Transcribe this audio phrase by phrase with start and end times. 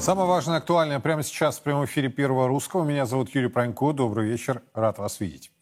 [0.00, 2.84] Самое важное, актуальное прямо сейчас в прямом эфире Первого Русского.
[2.84, 3.92] Меня зовут Юрий Пронько.
[3.92, 4.62] Добрый вечер.
[4.72, 5.52] Рад вас видеть.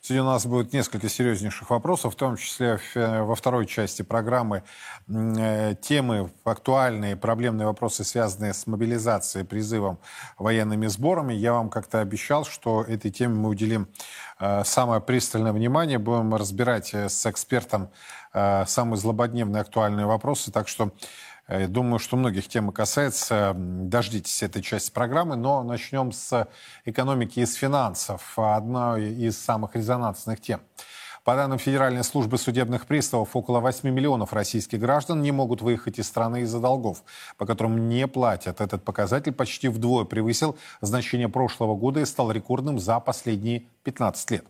[0.00, 4.62] Сегодня у нас будет несколько серьезнейших вопросов, в том числе во второй части программы
[5.08, 9.98] э, темы актуальные, проблемные вопросы, связанные с мобилизацией, призывом,
[10.38, 11.34] военными сборами.
[11.34, 13.88] Я вам как-то обещал, что этой теме мы уделим
[14.38, 15.98] э, самое пристальное внимание.
[15.98, 17.90] Будем разбирать э, с экспертом
[18.30, 20.52] самые злободневные актуальные вопросы.
[20.52, 20.92] Так что
[21.48, 23.54] Э, думаю, что многих тем касается.
[23.56, 26.46] Дождитесь этой части программы, но начнем с
[26.84, 28.38] экономики и с финансов.
[28.38, 30.60] Одна из самых резонансных тем.
[31.24, 36.06] По данным Федеральной службы судебных приставов, около 8 миллионов российских граждан не могут выехать из
[36.06, 37.02] страны из-за долгов,
[37.36, 38.62] по которым не платят.
[38.62, 44.44] Этот показатель почти вдвое превысил значение прошлого года и стал рекордным за последние 15 лет.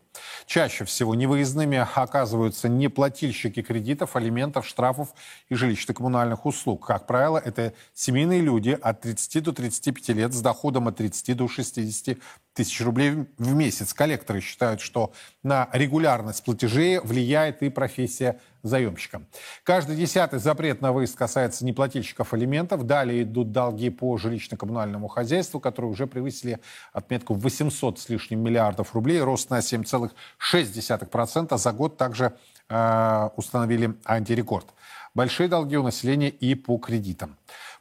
[0.46, 5.14] Чаще всего невыездными оказываются не плательщики кредитов, алиментов, штрафов
[5.48, 6.84] и жилищно-коммунальных услуг.
[6.86, 11.46] Как правило, это семейные люди от 30 до 35 лет с доходом от 30 до
[11.46, 12.18] 60
[12.52, 13.94] тысяч рублей в месяц.
[13.94, 15.12] Коллекторы считают, что
[15.44, 19.22] на регулярность платежей влияет и профессия заемщика.
[19.64, 22.84] Каждый десятый запрет на выезд касается неплательщиков алиментов.
[22.84, 26.60] Далее идут долги по жилищно-коммунальному хозяйству, которые уже превысили
[26.92, 29.20] отметку 800 с лишним миллиардов рублей.
[29.20, 31.58] Рост на 7,6%.
[31.58, 32.36] За год также
[32.68, 34.66] э, установили антирекорд.
[35.14, 37.36] Большие долги у населения и по кредитам.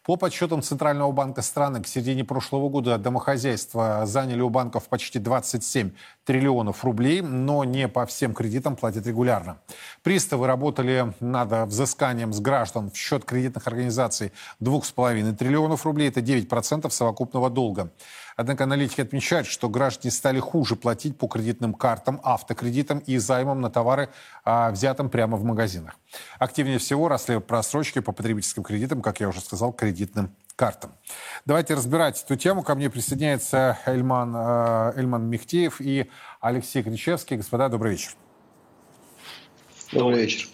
[0.07, 5.91] По подсчетам Центрального банка страны, к середине прошлого года домохозяйства заняли у банков почти 27
[6.23, 9.57] триллионов рублей, но не по всем кредитам платят регулярно.
[10.03, 14.31] Приставы работали над взысканием с граждан в счет кредитных организаций
[14.61, 17.91] 2,5 триллионов рублей, это 9% совокупного долга.
[18.37, 23.71] Однако аналитики отмечают, что граждане стали хуже платить по кредитным картам, автокредитам и займам на
[23.71, 24.09] товары,
[24.45, 25.95] а, взятым прямо в магазинах.
[26.37, 30.93] Активнее всего росли просрочки по потребительским кредитам, как я уже сказал, кредитным картам.
[31.45, 32.61] Давайте разбирать эту тему.
[32.61, 36.07] Ко мне присоединяется Эльман, э, Эльман Мехтеев и
[36.39, 37.37] Алексей Кричевский.
[37.37, 38.11] Господа, добрый вечер.
[39.91, 40.47] Добрый вечер.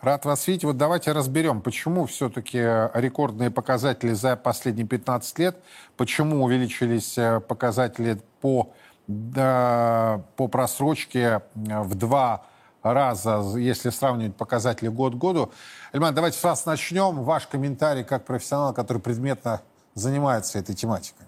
[0.00, 0.64] Рад вас видеть.
[0.64, 5.56] Вот давайте разберем, почему все-таки рекордные показатели за последние 15 лет,
[5.96, 8.72] почему увеличились э, показатели по,
[9.08, 12.46] да, по просрочке э, в два
[12.82, 15.50] раза, если сравнивать показатели год к году.
[15.92, 17.24] Эльман, давайте с вас начнем.
[17.24, 19.62] Ваш комментарий как профессионал, который предметно
[19.94, 21.26] занимается этой тематикой.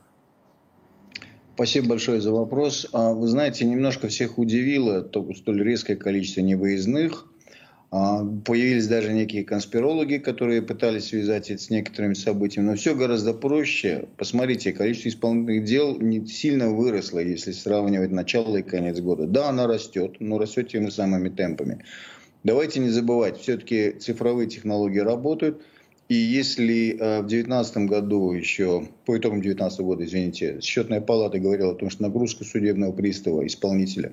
[1.55, 2.87] Спасибо большое за вопрос.
[2.93, 7.27] А, вы знаете, немножко всех удивило то, столь резкое количество невыездных.
[7.93, 12.69] А, появились даже некие конспирологи, которые пытались связать это с некоторыми событиями.
[12.69, 14.09] Но все гораздо проще.
[14.17, 19.27] Посмотрите, количество исполнительных дел не сильно выросло, если сравнивать начало и конец года.
[19.27, 21.85] Да, она растет, но растет теми самыми темпами.
[22.45, 25.61] Давайте не забывать, все-таки цифровые технологии работают.
[26.09, 31.73] И если э, в 2019 году еще, по итогам 2019 года, извините, счетная палата говорила
[31.73, 34.13] о том, что нагрузка судебного пристава, исполнителя,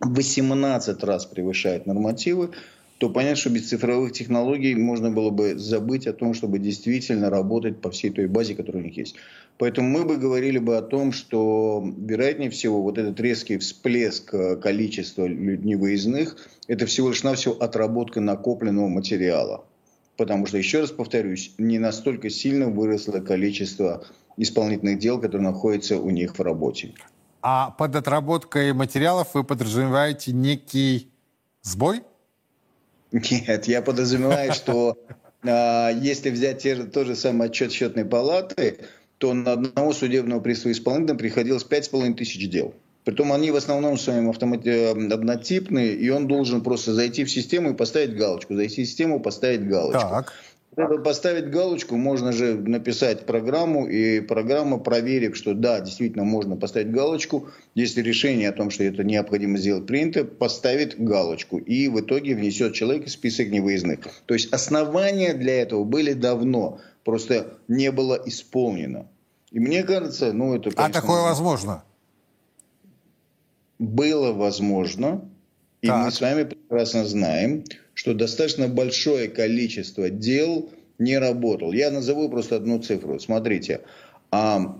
[0.00, 2.50] 18 раз превышает нормативы,
[2.98, 7.80] то понятно, что без цифровых технологий можно было бы забыть о том, чтобы действительно работать
[7.80, 9.16] по всей той базе, которая у них есть.
[9.58, 14.56] Поэтому мы бы говорили бы о том, что, вероятнее всего, вот этот резкий всплеск э,
[14.56, 16.36] количества невыездных–
[16.68, 19.64] это всего лишь навсего отработка накопленного материала.
[20.16, 24.04] Потому что, еще раз повторюсь, не настолько сильно выросло количество
[24.36, 26.94] исполнительных дел, которые находятся у них в работе.
[27.42, 31.12] А под отработкой материалов вы подразумеваете некий
[31.62, 32.02] сбой?
[33.14, 34.98] Нет, я подразумеваю, что
[35.44, 38.78] а, если взять те, тот же самый отчет счетной палаты,
[39.18, 42.74] то на одного судебного пристава исполнителя приходилось 5,5 тысяч дел.
[43.04, 44.68] Притом они в основном своим автомати...
[44.68, 48.54] Э, однотипные, и он должен просто зайти в систему и поставить галочку.
[48.54, 50.00] Зайти в систему, поставить галочку.
[50.00, 50.32] Так.
[50.74, 56.90] Чтобы поставить галочку, можно же написать программу, и программа, проверив, что да, действительно можно поставить
[56.90, 62.34] галочку, если решение о том, что это необходимо сделать принято, поставит галочку и в итоге
[62.34, 64.00] внесет человека в список невыездных.
[64.26, 69.06] То есть основания для этого были давно, просто не было исполнено.
[69.52, 70.72] И мне кажется, ну это...
[70.72, 71.84] Конечно, а такое возможно?
[73.78, 75.28] Было возможно,
[75.82, 76.04] и так.
[76.04, 77.62] мы с вами прекрасно знаем,
[77.94, 81.72] что достаточно большое количество дел не работал.
[81.72, 83.18] Я назову просто одну цифру.
[83.18, 83.80] Смотрите,
[84.30, 84.76] а,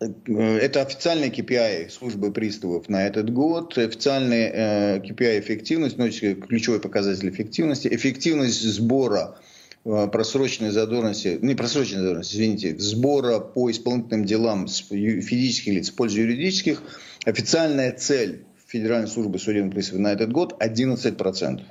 [0.00, 7.28] это официальный KPI службы приставов на этот год, официальный э, KPI эффективность, ну, ключевой показатель
[7.28, 9.38] эффективности, эффективность сбора
[9.84, 15.94] э, просроченной задолженности, не просроченной задолженности, извините, сбора по исполнительным делам с физических лиц в
[15.96, 16.80] пользу юридических,
[17.24, 21.62] официальная цель Федеральной службы судебных приставов на этот год 11%.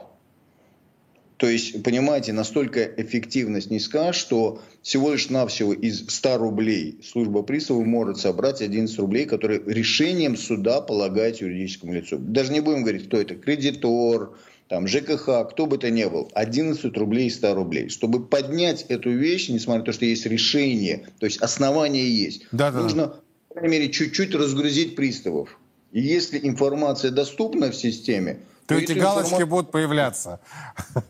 [1.38, 7.86] То есть, понимаете, настолько эффективность низка, что всего лишь навсего из 100 рублей служба приставов
[7.86, 12.18] может собрать 11 рублей, которые решением суда полагает юридическому лицу.
[12.18, 14.36] Даже не будем говорить, кто это, кредитор,
[14.68, 17.90] там, ЖКХ, кто бы то ни был, 11 рублей и 100 рублей.
[17.90, 22.72] Чтобы поднять эту вещь, несмотря на то, что есть решение, то есть основание есть, да,
[22.72, 23.14] да, нужно,
[23.50, 25.60] по крайней мере, чуть-чуть разгрузить приставов.
[25.92, 29.46] И если информация доступна в системе, то эти галочки информация...
[29.46, 30.40] будут появляться.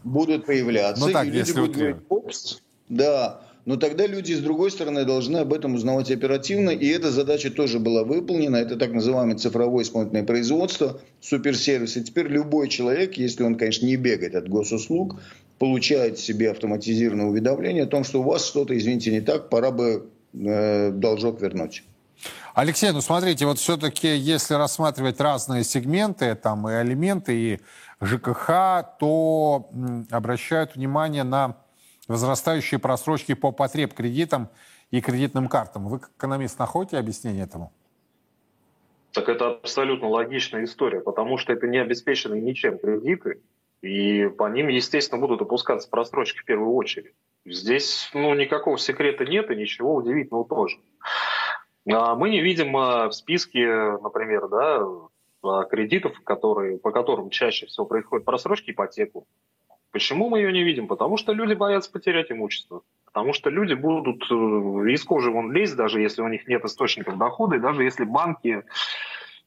[0.04, 1.06] Будут появляться.
[1.06, 5.39] Ну так, и если будут говорить, Опс, да, но тогда люди, с другой стороны, должны
[5.39, 8.56] об этом узнавать оперативно, и эта задача тоже была выполнена.
[8.56, 11.98] Это так называемое цифровое исполнительное производство, суперсервис.
[11.98, 15.19] И теперь любой человек, если он, конечно, не бегает от госуслуг,
[15.59, 20.07] получает себе автоматизированное уведомление о том, что у вас что-то, извините, не так, пора бы
[20.33, 21.83] э, должок вернуть.
[22.53, 27.59] Алексей, ну смотрите, вот все-таки, если рассматривать разные сегменты, там и алименты, и
[28.01, 28.47] ЖКХ,
[28.99, 29.69] то
[30.11, 31.57] обращают внимание на
[32.07, 34.49] возрастающие просрочки по потреб кредитам
[34.91, 35.87] и кредитным картам.
[35.87, 37.71] Вы, как экономист, находите объяснение этому?
[39.11, 43.41] Так это абсолютно логичная история, потому что это не обеспеченные ничем кредиты,
[43.81, 47.13] и по ним, естественно, будут опускаться просрочки в первую очередь.
[47.45, 50.77] Здесь ну, никакого секрета нет и ничего удивительного тоже.
[51.89, 54.85] А мы не видим а, в списке, например, да,
[55.43, 59.25] а, кредитов, которые, по которым чаще всего происходит просрочки ипотеку.
[59.91, 60.87] Почему мы ее не видим?
[60.87, 62.81] Потому что люди боятся потерять имущество.
[63.05, 64.35] Потому что люди будут э,
[64.91, 68.63] из кожи вон лезть, даже если у них нет источников дохода, и даже если банки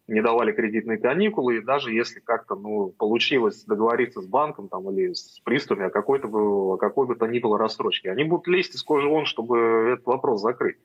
[0.09, 5.13] не давали кредитные каникулы, и даже если как-то ну, получилось договориться с банком там, или
[5.13, 9.07] с приставами о какой-то какой бы то ни было рассрочке, они будут лезть из кожи
[9.07, 10.79] вон, чтобы этот вопрос закрыть.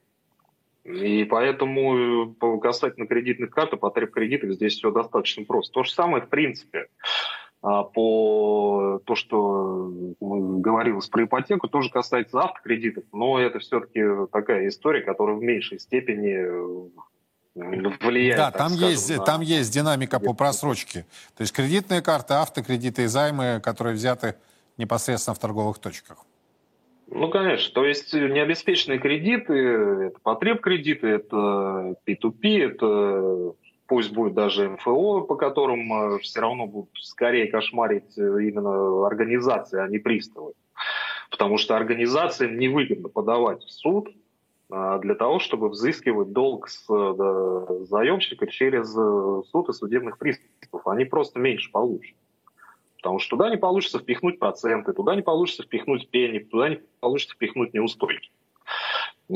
[0.85, 5.73] И поэтому э, касательно кредитных карт и потреб кредитов здесь все достаточно просто.
[5.73, 6.87] То же самое в принципе
[7.63, 9.89] а, по то, что
[10.19, 16.35] говорилось про ипотеку, тоже касается автокредитов, но это все-таки такая история, которая в меньшей степени
[16.35, 16.89] э,
[17.55, 18.38] влияет.
[18.38, 19.23] Да, там скажем, есть, на...
[19.23, 21.07] там есть динамика по просрочке.
[21.35, 24.35] То есть кредитные карты, автокредиты и займы, которые взяты
[24.77, 26.17] непосредственно в торговых точках.
[27.15, 27.73] Ну, конечно.
[27.73, 33.56] То есть необеспеченные кредиты, это потреб кредиты, это P2P, это
[33.88, 39.79] пусть будет даже МФО, по которым э, все равно будут скорее кошмарить э, именно организации,
[39.79, 40.53] а не приставы.
[41.31, 44.09] Потому что организациям невыгодно подавать в суд
[44.69, 50.85] а, для того, чтобы взыскивать долг с заемщика через э, суд и судебных приставов.
[50.85, 52.17] Они просто меньше получат.
[53.05, 57.35] Потому что туда не получится впихнуть проценты, туда не получится впихнуть пени, туда не получится
[57.35, 58.31] впихнуть неустойки.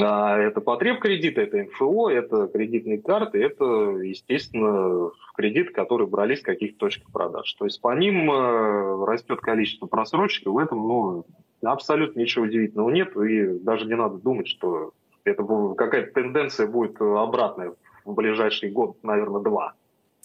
[0.01, 3.63] А это потреб кредита, это МФО, это кредитные карты, это,
[4.01, 7.53] естественно, кредиты, которые брались в каких-то точках продаж.
[7.53, 11.25] То есть по ним э, растет количество просрочек, в этом ну,
[11.61, 14.93] абсолютно ничего удивительного нет, и даже не надо думать, что
[15.25, 15.43] это
[15.77, 19.73] какая-то тенденция будет обратная в ближайший год, наверное, два.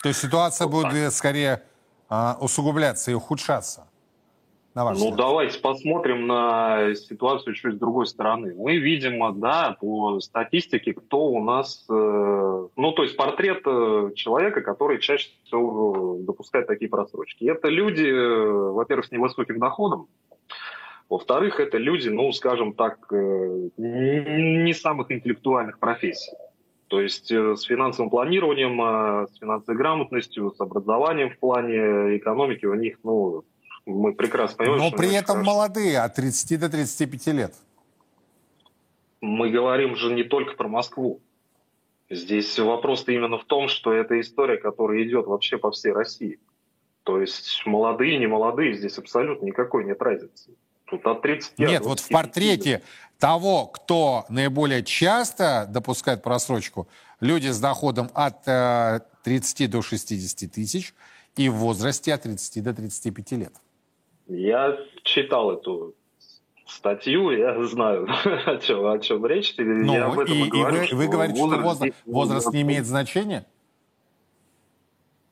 [0.03, 1.13] То есть ситуация вот будет так.
[1.13, 1.63] скорее
[2.09, 3.87] а, усугубляться и ухудшаться?
[4.75, 5.19] На ваш ну, взгляд?
[5.19, 8.55] давайте посмотрим на ситуацию чуть с другой стороны.
[8.57, 11.87] Мы видим, да, по статистике, кто у нас...
[11.89, 17.45] Э, ну, то есть портрет э, человека, который чаще всего допускает такие просрочки.
[17.45, 20.09] Это люди, э, во-первых, с невысоким доходом,
[21.09, 26.33] во-вторых, это люди, ну, скажем так, э, не самых интеллектуальных профессий.
[26.95, 32.67] То есть э, с финансовым планированием, э, с финансовой грамотностью, с образованием в плане экономики
[32.67, 33.43] у них, ну,
[33.85, 34.81] мы прекрасно понимаем.
[34.81, 35.45] Но при этом хорошо.
[35.45, 37.55] молодые, от 30 до 35 лет.
[39.21, 41.21] Мы говорим же не только про Москву.
[42.11, 46.39] Здесь вопрос-то именно в том, что это история, которая идет вообще по всей России.
[47.03, 50.53] То есть молодые, не молодые, здесь абсолютно никакой нет разницы.
[50.85, 52.83] Тут от 30 Нет, вот в портрете
[53.25, 56.89] того, кто наиболее часто допускает просрочку,
[57.21, 60.93] люди с доходом от 30 э, до 60 тысяч
[61.35, 63.53] и в возрасте от 30 до 35 лет.
[64.27, 65.95] Я читал эту
[66.67, 68.07] статью, я знаю,
[68.47, 69.55] о чем, о чем речь.
[69.57, 72.61] Ну, я об этом и, и, говорю, вы, вы говорите, возраст, что возраст, возраст не
[72.61, 73.47] имеет значения?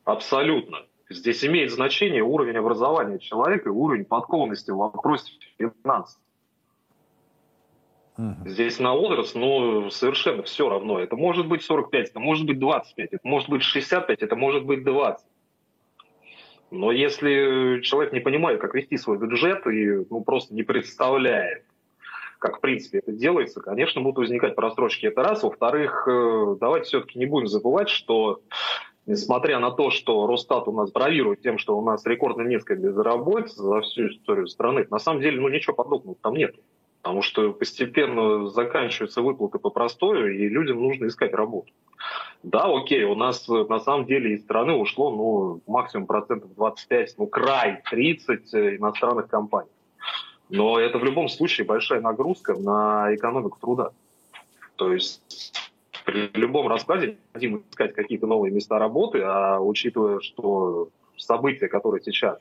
[0.04, 0.78] Абсолютно.
[1.10, 6.18] Здесь имеет значение уровень образования человека и уровень подкованности в вопросе финансов.
[8.44, 11.00] Здесь на возраст, ну, совершенно все равно.
[11.00, 14.84] Это может быть 45, это может быть 25, это может быть 65, это может быть
[14.84, 15.26] 20.
[16.70, 21.64] Но если человек не понимает, как вести свой бюджет и ну, просто не представляет,
[22.38, 25.06] как в принципе это делается, конечно, будут возникать просрочки.
[25.06, 25.42] Это раз.
[25.42, 28.40] Во-вторых, э, давайте все-таки не будем забывать, что
[29.06, 33.62] несмотря на то, что Росстат у нас бравирует тем, что у нас рекордно низкая безработица
[33.62, 36.54] за всю историю страны, на самом деле, ну, ничего подобного там нет.
[37.02, 41.72] Потому что постепенно заканчиваются выплаты по простою, и людям нужно искать работу.
[42.44, 47.26] Да, окей, у нас на самом деле из страны ушло ну, максимум процентов 25, ну
[47.26, 49.70] край 30 иностранных компаний.
[50.48, 53.90] Но это в любом случае большая нагрузка на экономику труда.
[54.76, 55.52] То есть
[56.04, 62.38] при любом раскладе необходимо искать какие-то новые места работы, а учитывая, что события, которые сейчас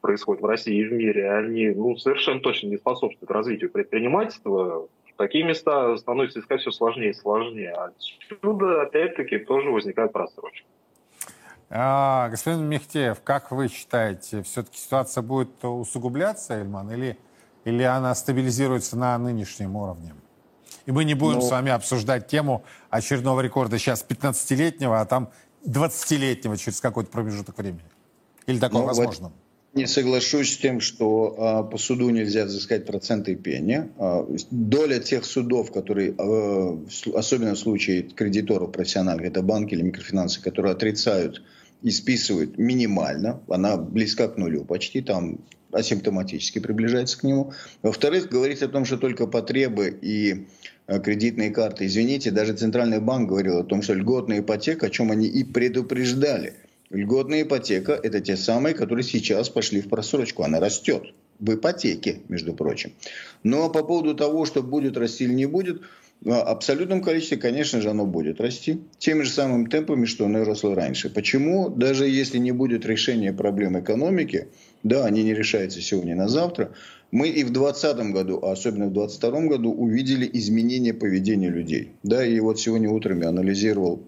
[0.00, 5.44] происходят в России и в мире, они ну, совершенно точно не способствуют развитию предпринимательства, такие
[5.44, 7.72] места становятся искать все сложнее и сложнее.
[7.72, 10.66] Отсюда, опять-таки, тоже возникает просрочка.
[11.68, 17.16] А, господин Мехтеев, как вы считаете, все-таки ситуация будет усугубляться, Эльман, или,
[17.64, 20.14] или она стабилизируется на нынешнем уровне?
[20.86, 25.30] И мы не будем ну, с вами обсуждать тему очередного рекорда сейчас 15-летнего, а там
[25.64, 27.84] 20-летнего через какой-то промежуток времени.
[28.46, 29.32] Или такое ну, возможно?
[29.72, 33.88] Не соглашусь с тем, что а, по суду нельзя взыскать проценты и пени.
[33.98, 36.76] А, доля тех судов, которые, а,
[37.14, 41.42] особенно в случае кредиторов профессиональных, это банки или микрофинансы, которые отрицают
[41.82, 45.38] и списывают минимально, она близка к нулю почти, там
[45.70, 47.52] асимптоматически приближается к нему.
[47.82, 50.48] Во-вторых, говорить о том, что только потребы и
[50.88, 51.86] кредитные карты.
[51.86, 56.54] Извините, даже Центральный банк говорил о том, что льготная ипотека, о чем они и предупреждали–
[56.90, 60.42] Льготная ипотека– это те самые, которые сейчас пошли в просрочку.
[60.42, 62.92] Она растет в ипотеке, между прочим.
[63.44, 65.82] Но по поводу того, что будет расти или не будет,
[66.20, 70.74] в абсолютном количестве, конечно же, оно будет расти теми же самыми темпами, что оно росло
[70.74, 71.08] раньше.
[71.08, 71.70] Почему?
[71.70, 74.48] Даже если не будет решения проблем экономики,
[74.82, 76.72] да, они не решаются сегодня на завтра,
[77.10, 81.92] мы и в 2020 году, а особенно в 2022 году, увидели изменение поведения людей.
[82.02, 84.02] Да, и вот сегодня утром я анализировал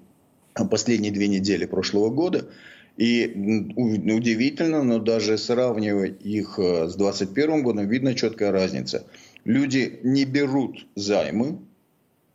[0.71, 2.47] последние две недели прошлого года,
[2.97, 3.27] и
[3.77, 9.07] удивительно, но даже сравнивая их э, с 2021 годом, видно четкая разница.
[9.45, 11.59] Люди не берут займы,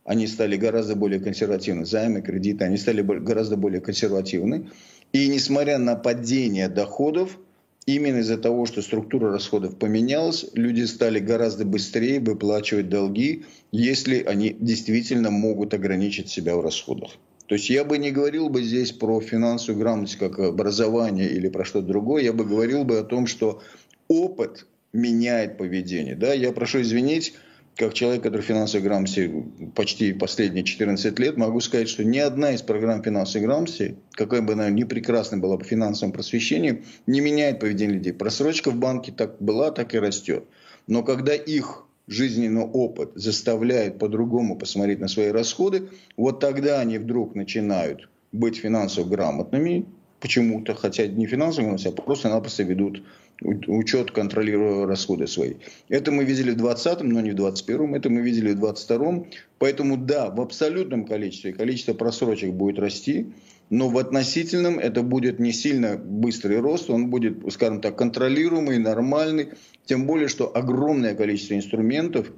[0.04, 1.86] они стали гораздо более консервативны.
[1.86, 4.70] Займы, кредиты, они стали гораздо более консервативны.
[5.12, 7.38] И несмотря на падение доходов,
[7.86, 14.56] именно из-за того, что структура расходов поменялась, люди стали гораздо быстрее выплачивать долги, если они
[14.58, 17.12] действительно могут ограничить себя в расходах.
[17.48, 21.64] То есть я бы не говорил бы здесь про финансовую грамотность как образование или про
[21.64, 22.24] что-то другое.
[22.24, 23.62] Я бы говорил бы о том, что
[24.10, 26.16] опыт меняет поведение.
[26.16, 26.34] Да?
[26.34, 27.36] Я прошу извинить,
[27.78, 29.32] как человек, который в финансовой грамотности
[29.76, 34.54] почти последние 14 лет, могу сказать, что ни одна из программ финансовой грамотности, какая бы
[34.54, 38.14] она ни прекрасна была по финансовому просвещению, не меняет поведение людей.
[38.14, 40.44] Просрочка в банке так была, так и растет.
[40.88, 47.36] Но когда их жизненный опыт заставляет по-другому посмотреть на свои расходы, вот тогда они вдруг
[47.36, 49.86] начинают быть финансово грамотными,
[50.20, 53.04] почему-то, хотя не финансово грамотными, а просто-напросто ведут
[53.42, 55.56] учет, контролируя расходы свои.
[55.90, 59.26] Это мы видели в 2020, но не в 2021, это мы видели в 2022.
[59.60, 63.28] Поэтому да, в абсолютном количестве количество просрочек будет расти,
[63.70, 69.50] но в относительном это будет не сильно быстрый рост, он будет, скажем так, контролируемый, нормальный,
[69.86, 72.32] тем более, что огромное количество инструментов,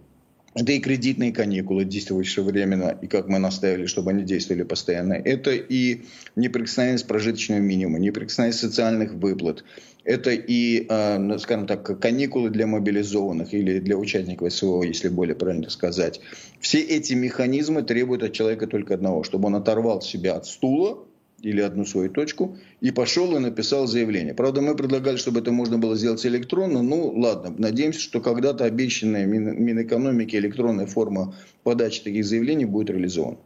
[0.55, 5.13] это и кредитные каникулы, действующие временно, и как мы наставили, чтобы они действовали постоянно.
[5.13, 6.01] Это и
[6.36, 9.63] неприкосновенность прожиточного минимума, неприкосновенность социальных выплат.
[10.03, 15.36] Это и, а, ну, скажем так, каникулы для мобилизованных или для участников СВО, если более
[15.36, 16.19] правильно сказать.
[16.59, 21.05] Все эти механизмы требуют от человека только одного, чтобы он оторвал себя от стула,
[21.41, 24.34] или одну свою точку, и пошел и написал заявление.
[24.34, 26.81] Правда, мы предлагали, чтобы это можно было сделать электронно.
[26.81, 33.38] Ну, ладно, надеемся, что когда-то обещанная Мин, Минэкономики электронная форма подачи таких заявлений будет реализована.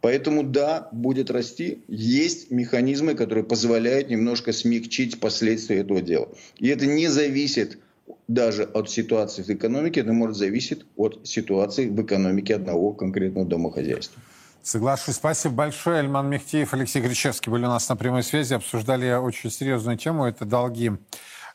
[0.00, 1.78] Поэтому да, будет расти.
[1.86, 6.28] Есть механизмы, которые позволяют немножко смягчить последствия этого дела.
[6.58, 7.78] И это не зависит
[8.26, 14.20] даже от ситуации в экономике, это может зависеть от ситуации в экономике одного конкретного домохозяйства.
[14.62, 15.16] Соглашусь.
[15.16, 15.98] Спасибо большое.
[15.98, 18.54] Эльман Мехтиев, Алексей Гречевский были у нас на прямой связи.
[18.54, 20.24] Обсуждали очень серьезную тему.
[20.24, 20.92] Это долги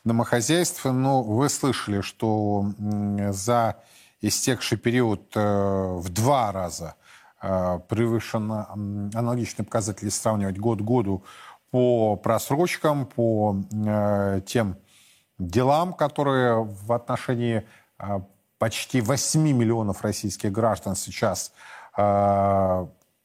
[0.04, 0.84] домохозяйств.
[0.84, 2.66] Ну, вы слышали, что
[3.30, 3.76] за
[4.20, 6.96] истекший период э, в два раза
[7.40, 11.24] э, превышен аналогичные показатели, сравнивать год к году
[11.70, 14.76] по просрочкам, по э, тем
[15.38, 17.66] делам, которые в отношении
[18.58, 21.52] почти 8 миллионов российских граждан сейчас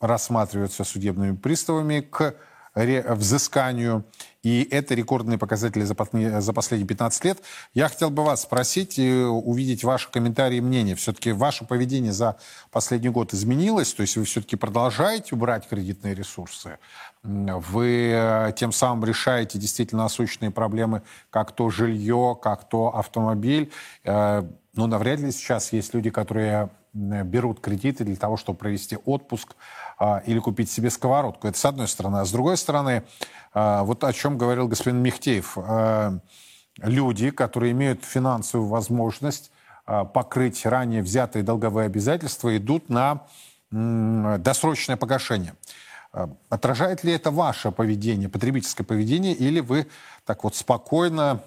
[0.03, 2.35] рассматриваются судебными приставами к
[2.75, 4.03] взысканию.
[4.41, 7.41] И это рекордные показатели за, последние 15 лет.
[7.73, 10.95] Я хотел бы вас спросить и увидеть ваши комментарии и мнения.
[10.95, 12.35] Все-таки ваше поведение за
[12.71, 13.93] последний год изменилось?
[13.93, 16.77] То есть вы все-таки продолжаете убрать кредитные ресурсы?
[17.21, 23.71] Вы э, тем самым решаете действительно насущные проблемы, как то жилье, как то автомобиль.
[24.03, 24.43] Э,
[24.73, 29.55] но навряд ли сейчас есть люди, которые берут кредиты для того, чтобы провести отпуск
[30.25, 31.47] или купить себе сковородку.
[31.47, 32.17] Это с одной стороны.
[32.17, 33.03] А с другой стороны,
[33.53, 35.57] а, вот о чем говорил господин Михтеев.
[35.57, 36.19] А,
[36.81, 39.51] люди, которые имеют финансовую возможность
[39.85, 43.21] а, покрыть ранее взятые долговые обязательства, идут на
[43.71, 45.55] досрочное погашение.
[46.11, 49.87] А, отражает ли это ваше поведение, потребительское поведение, или вы
[50.25, 51.41] так вот спокойно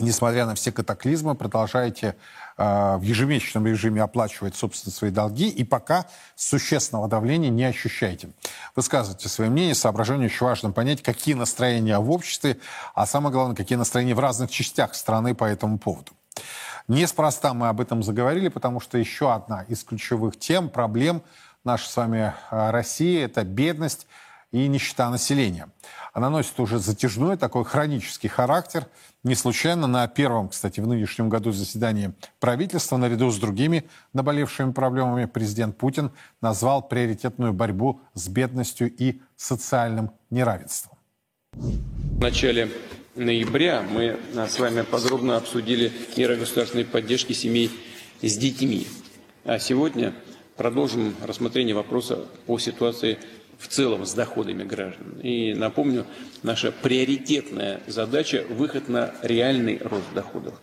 [0.00, 2.16] несмотря на все катаклизмы, продолжаете
[2.58, 8.30] в ежемесячном режиме оплачивать, собственно, свои долги, и пока существенного давления не ощущаете.
[8.74, 10.26] Высказывайте свое мнение, соображение.
[10.26, 12.58] Очень важно понять, какие настроения в обществе,
[12.94, 16.12] а самое главное, какие настроения в разных частях страны по этому поводу.
[16.88, 21.22] Неспроста мы об этом заговорили, потому что еще одна из ключевых тем, проблем
[21.62, 24.06] нашей с вами а, России– это бедность
[24.50, 25.68] и нищета населения.
[26.12, 28.86] Она носит уже затяжной такой хронический характер–
[29.24, 35.24] не случайно на первом, кстати, в нынешнем году заседании правительства, наряду с другими наболевшими проблемами,
[35.24, 40.96] президент Путин назвал приоритетную борьбу с бедностью и социальным неравенством.
[41.52, 42.70] В начале
[43.16, 47.72] ноября мы с вами подробно обсудили меры государственной поддержки семей
[48.22, 48.86] с детьми.
[49.44, 50.14] А сегодня
[50.56, 53.18] продолжим рассмотрение вопроса по ситуации
[53.58, 55.20] в целом с доходами граждан.
[55.22, 56.06] И напомню,
[56.42, 60.54] наша приоритетная задача– выход на реальный рост доходов,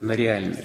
[0.00, 0.64] на реальный.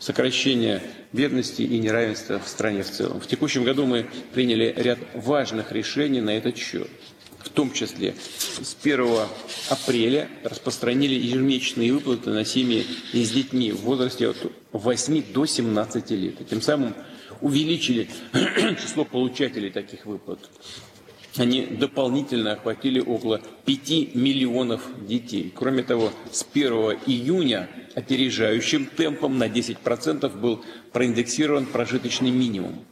[0.00, 3.20] Сокращение бедности и неравенства в стране в целом.
[3.20, 6.88] В текущем году мы приняли ряд важных решений на этот счет.
[7.40, 9.06] В том числе с 1
[9.70, 14.36] апреля распространили ежемесячные выплаты на семьи с детьми в возрасте от
[14.72, 16.40] 8 до 17 лет.
[16.40, 16.94] И тем самым
[17.40, 18.08] увеличили
[18.82, 20.40] число получателей таких выплат
[21.40, 25.52] они дополнительно охватили около 5 миллионов детей.
[25.54, 26.72] Кроме того, с 1
[27.06, 32.84] июня опережающим темпом на 10% был проиндексирован прожиточный минимум.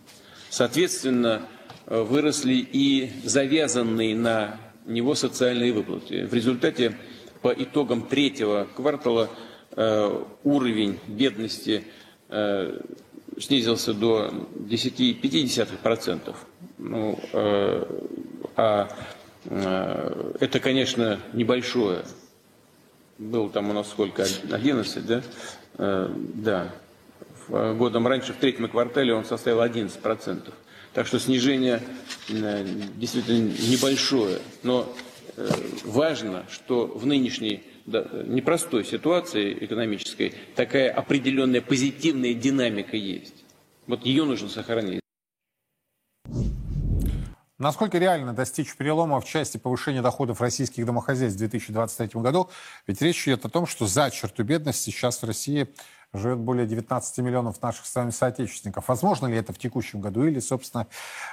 [0.51, 1.43] Соответственно,
[1.87, 6.27] э, выросли и завязанные на него социальные выплаты.
[6.27, 6.97] В результате
[7.43, 9.31] по итогам третьего квартала
[9.73, 11.85] э, уровень бедности
[12.29, 12.81] э,
[13.39, 16.35] снизился до 10,5%.
[16.79, 17.19] Ну,
[18.57, 18.89] а
[19.45, 22.03] э, это, конечно, небольшое.
[23.19, 24.27] Было там у нас сколько?
[24.51, 25.23] 11, да?
[25.79, 26.73] Э, да.
[27.49, 30.53] Годом раньше, в третьем квартале, он составил 11%.
[30.95, 31.83] Так что снижение
[32.31, 34.39] э, действительно небольшое.
[34.63, 34.93] Но
[35.85, 43.45] важно, что в нынешней непростой ситуации экономической такая определенная позитивная динамика есть.
[43.87, 45.01] Вот ее нужно сохранить.
[47.59, 52.51] Насколько реально достичь перелома в части повышения доходов российских домохозяйств в 2023 году?
[52.87, 55.67] Ведь речь идет о том, что за черту бедности сейчас в России
[56.13, 58.89] живет более 19 миллионов наших с вами соотечественников.
[58.89, 60.87] Возможно ли это в текущем году или, собственно,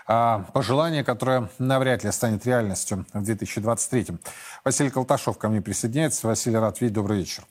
[0.07, 4.17] а, пожелание, которое навряд ли станет реальностью в 2023?
[4.63, 6.27] Василий Колташов ко мне присоединяется.
[6.27, 6.95] Василий, рад видеть.
[6.95, 7.43] Добрый вечер.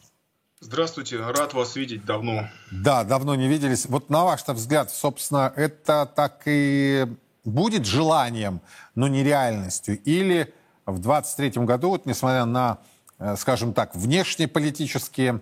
[0.60, 2.48] Здравствуйте, рад вас видеть давно.
[2.70, 3.84] Да, давно не виделись.
[3.86, 7.08] Вот на ваш взгляд, собственно, это так и
[7.44, 8.60] будет желанием,
[8.94, 10.00] но не реальностью?
[10.02, 10.54] Или
[10.86, 12.78] в 2023 году, вот, несмотря на,
[13.18, 15.40] э, скажем так, внешнеполитические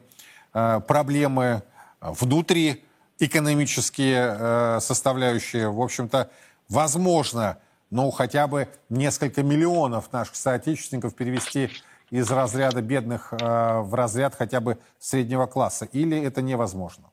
[0.52, 1.62] э, проблемы,
[4.12, 6.30] э, составляющие, в общем-то,
[6.68, 7.58] возможно,
[7.90, 11.70] ну, хотя бы несколько миллионов наших соотечественников перевести
[12.10, 15.84] из разряда бедных в разряд хотя бы среднего класса?
[15.92, 17.10] Или это невозможно?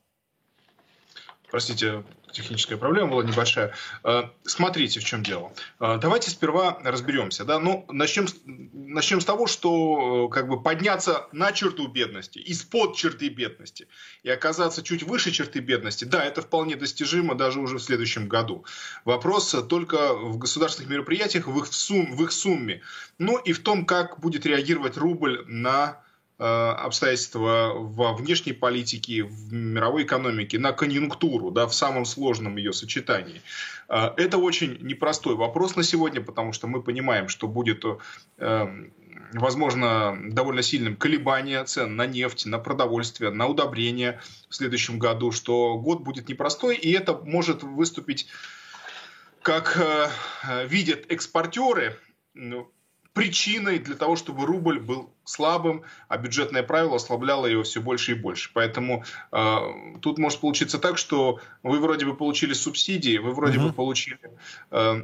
[1.50, 3.74] Простите, техническая проблема была небольшая.
[4.04, 5.52] Э, смотрите, в чем дело.
[5.80, 7.44] Э, давайте сперва разберемся.
[7.44, 7.58] Да?
[7.58, 8.26] Ну, начнем,
[8.72, 13.88] начнем с того, что э, как бы подняться на черту бедности, из-под черты бедности
[14.22, 18.64] и оказаться чуть выше черты бедности, да, это вполне достижимо даже уже в следующем году.
[19.04, 22.82] Вопрос только в государственных мероприятиях, в их, сум, в их сумме.
[23.18, 26.00] Ну и в том, как будет реагировать рубль на
[26.38, 33.42] обстоятельства во внешней политике, в мировой экономике, на конъюнктуру, да, в самом сложном ее сочетании.
[33.88, 37.84] Э, это очень непростой вопрос на сегодня, потому что мы понимаем, что будет
[38.38, 38.88] э,
[39.32, 45.76] возможно, довольно сильным колебание цен на нефть, на продовольствие, на удобрения в следующем году, что
[45.76, 48.28] год будет непростой, и это может выступить,
[49.42, 49.76] как
[50.66, 51.98] видят экспортеры,
[52.34, 52.70] ну,
[53.12, 58.14] причиной для того, чтобы рубль был слабым, а бюджетное правило ослабляло его все больше и
[58.14, 58.50] больше.
[58.54, 59.56] Поэтому э,
[60.00, 63.68] тут может получиться так, что вы вроде бы получили субсидии, вы вроде угу.
[63.68, 64.18] бы получили
[64.70, 65.02] э,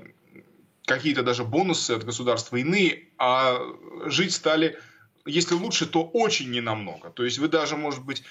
[0.87, 3.59] какие-то даже бонусы от государства иные, а
[4.07, 4.79] жить стали,
[5.25, 7.11] если лучше, то очень ненамного.
[7.11, 8.23] То есть вы даже, может быть,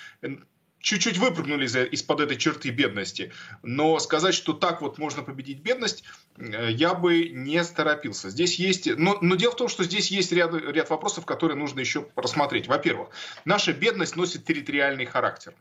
[0.83, 3.31] чуть-чуть выпрыгнули из-под этой черты бедности.
[3.63, 6.03] Но сказать, что так вот можно победить бедность,
[6.37, 8.29] э, я бы не торопился.
[8.29, 8.85] Здесь есть...
[8.97, 12.67] Но, но дело в том, что здесь есть ряд, ряд вопросов, которые нужно еще рассмотреть.
[12.67, 13.09] Во-первых,
[13.45, 15.53] наша бедность носит территориальный характер.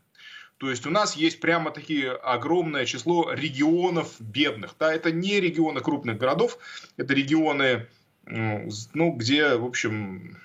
[0.59, 4.75] То есть у нас есть прямо такие огромное число регионов бедных.
[4.79, 6.59] Да, это не регионы крупных городов,
[6.97, 7.87] это регионы,
[8.27, 10.37] ну, где, в общем,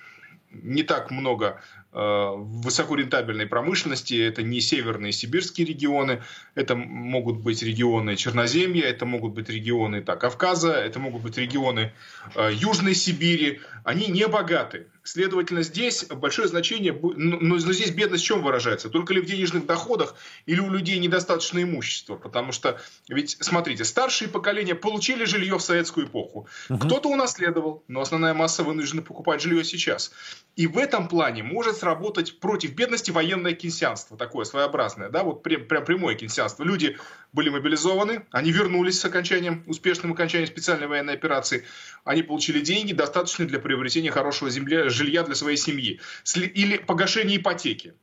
[0.50, 1.60] не так много
[1.92, 4.14] высокорентабельной промышленности.
[4.14, 6.22] Это не северные сибирские регионы,
[6.54, 11.92] это могут быть регионы Черноземья, это могут быть регионы так, Кавказа, это могут быть регионы
[12.34, 13.60] э, Южной Сибири.
[13.84, 14.86] Они не богаты.
[15.08, 18.90] Следовательно, здесь большое значение, но, но здесь бедность в чем выражается?
[18.90, 22.16] Только ли в денежных доходах или у людей недостаточно имущества?
[22.16, 26.46] Потому что, ведь, смотрите, старшие поколения получили жилье в советскую эпоху.
[26.68, 26.78] Угу.
[26.80, 30.12] Кто-то унаследовал, но основная масса вынуждена покупать жилье сейчас.
[30.56, 35.64] И в этом плане может сработать против бедности военное кенсианство, такое своеобразное, да, вот прям,
[35.64, 36.64] прям прямое кенсианство.
[36.64, 36.98] Люди
[37.32, 41.64] были мобилизованы, они вернулись с окончанием, успешным окончанием специальной военной операции,
[42.04, 46.00] они получили деньги, достаточные для приобретения хорошего земли, жилья для своей семьи
[46.34, 47.94] или погашения ипотеки.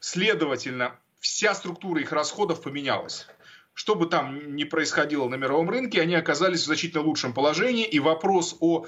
[0.00, 3.28] Следовательно, вся структура их расходов поменялась.
[3.74, 8.00] Что бы там ни происходило на мировом рынке, они оказались в значительно лучшем положении, и
[8.00, 8.86] вопрос о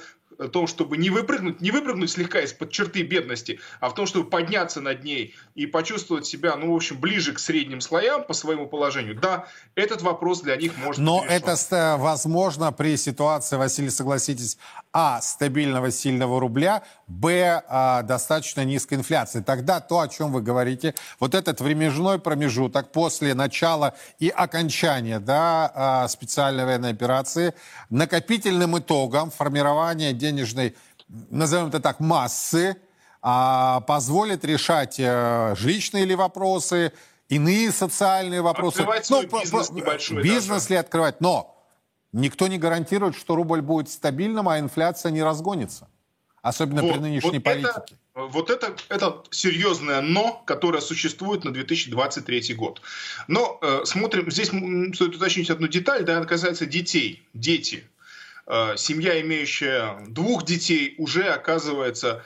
[0.52, 4.80] том, чтобы не выпрыгнуть, не выпрыгнуть слегка из-под черты бедности, а в том, чтобы подняться
[4.80, 9.14] над ней и почувствовать себя, ну, в общем, ближе к средним слоям по своему положению,
[9.14, 14.58] да, этот вопрос для них может Но быть это возможно при ситуации, Василий, согласитесь,
[14.94, 19.40] а, стабильного сильного рубля, б, а, достаточно низкой инфляции.
[19.40, 25.70] Тогда то, о чем вы говорите, вот этот временной промежуток после начала и окончания да,
[25.74, 27.54] а, специальной военной операции,
[27.90, 30.76] накопительным итогом формирования денежной,
[31.08, 32.76] назовем это так, массы,
[33.20, 36.92] а, позволит решать а, жилищные ли вопросы,
[37.28, 38.78] иные социальные вопросы.
[38.78, 40.22] Открывать ну, свой бизнес небольшой.
[40.22, 40.74] Бизнес даже.
[40.74, 41.20] ли открывать.
[41.20, 41.53] Но
[42.14, 45.88] никто не гарантирует, что рубль будет стабильным, а инфляция не разгонится.
[46.40, 47.70] Особенно вот, при нынешней вот политике.
[48.14, 52.82] Это, вот это, это серьезное «но», которое существует на 2023 год.
[53.28, 57.26] Но э, смотрим, здесь стоит уточнить одну деталь, да, она касается детей.
[57.32, 57.84] Дети.
[58.46, 62.22] Э, семья, имеющая двух детей, уже оказывается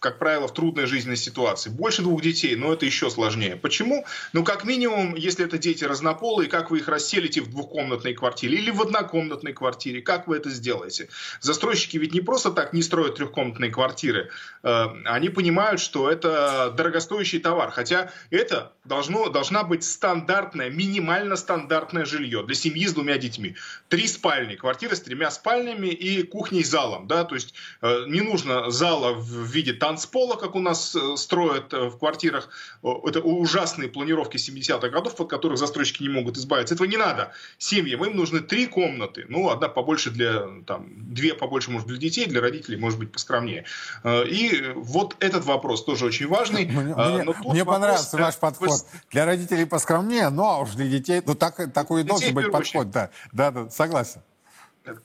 [0.00, 1.68] как правило, в трудной жизненной ситуации.
[1.68, 3.56] Больше двух детей, но это еще сложнее.
[3.56, 4.06] Почему?
[4.32, 8.70] Ну, как минимум, если это дети разнополые, как вы их расселите в двухкомнатной квартире или
[8.70, 11.08] в однокомнатной квартире, как вы это сделаете?
[11.40, 14.30] Застройщики ведь не просто так не строят трехкомнатные квартиры.
[14.62, 17.70] Э, они понимают, что это дорогостоящий товар.
[17.70, 23.54] Хотя это должно, должна быть стандартное, минимально стандартное жилье для семьи с двумя детьми.
[23.88, 27.06] Три спальни, квартира с тремя спальнями и кухней залом.
[27.06, 27.24] Да?
[27.24, 31.88] То есть э, не нужно зала в виде танцпола, как у нас э, строят э,
[31.88, 32.48] в квартирах.
[32.82, 36.74] Это ужасные планировки 70-х годов, от которых застройщики не могут избавиться.
[36.74, 37.32] Этого не надо.
[37.58, 39.24] Семьям им нужны три комнаты.
[39.28, 43.66] Ну, одна побольше для, там, две побольше, может, для детей, для родителей, может быть, поскромнее.
[44.02, 46.66] Э, и вот этот вопрос тоже очень важный.
[46.66, 48.79] Мне, мне понравился ваш подход.
[49.10, 52.90] Для родителей поскромнее, ну, а уж для детей, ну, так, такой и должен быть подход.
[52.90, 54.22] Да, да, да, согласен.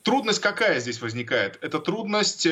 [0.03, 1.59] Трудность какая здесь возникает?
[1.61, 2.47] Это трудность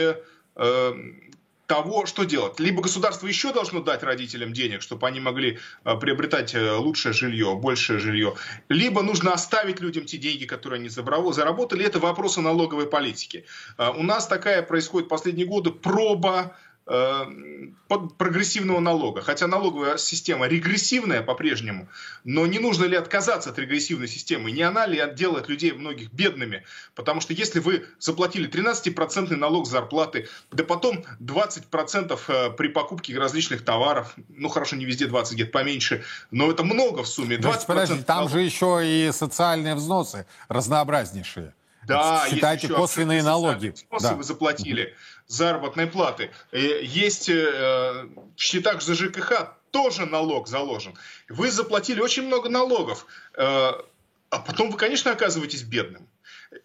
[1.67, 2.59] того, что делать.
[2.59, 7.55] Либо государство еще должно дать родителям денег, чтобы они могли э, приобретать э, лучшее жилье,
[7.55, 8.35] большее жилье.
[8.69, 11.85] Либо нужно оставить людям те деньги, которые они заработали.
[11.85, 13.45] Это вопросы налоговой политики.
[13.77, 19.21] Э, у нас такая происходит последние годы проба Э, прогрессивного налога.
[19.21, 21.87] Хотя налоговая система регрессивная по-прежнему,
[22.23, 24.51] но не нужно ли отказаться от регрессивной системы?
[24.51, 26.63] Не она ли делает людей многих бедными?
[26.95, 33.63] Потому что если вы заплатили 13% налог зарплаты, да потом 20% э, при покупке различных
[33.63, 37.37] товаров, ну хорошо, не везде 20, где-то поменьше, но это много в сумме.
[37.37, 41.53] 20% подожди, там же еще и социальные взносы разнообразнейшие.
[41.87, 43.73] Да, Считайте косвенные налоги.
[43.91, 44.23] Взносы да.
[44.23, 44.95] заплатили
[45.27, 46.31] заработной платы.
[46.51, 50.93] Э, есть э, в счетах за ЖКХ тоже налог заложен.
[51.27, 56.07] Вы заплатили очень много налогов, э, а потом вы, конечно, оказываетесь бедным.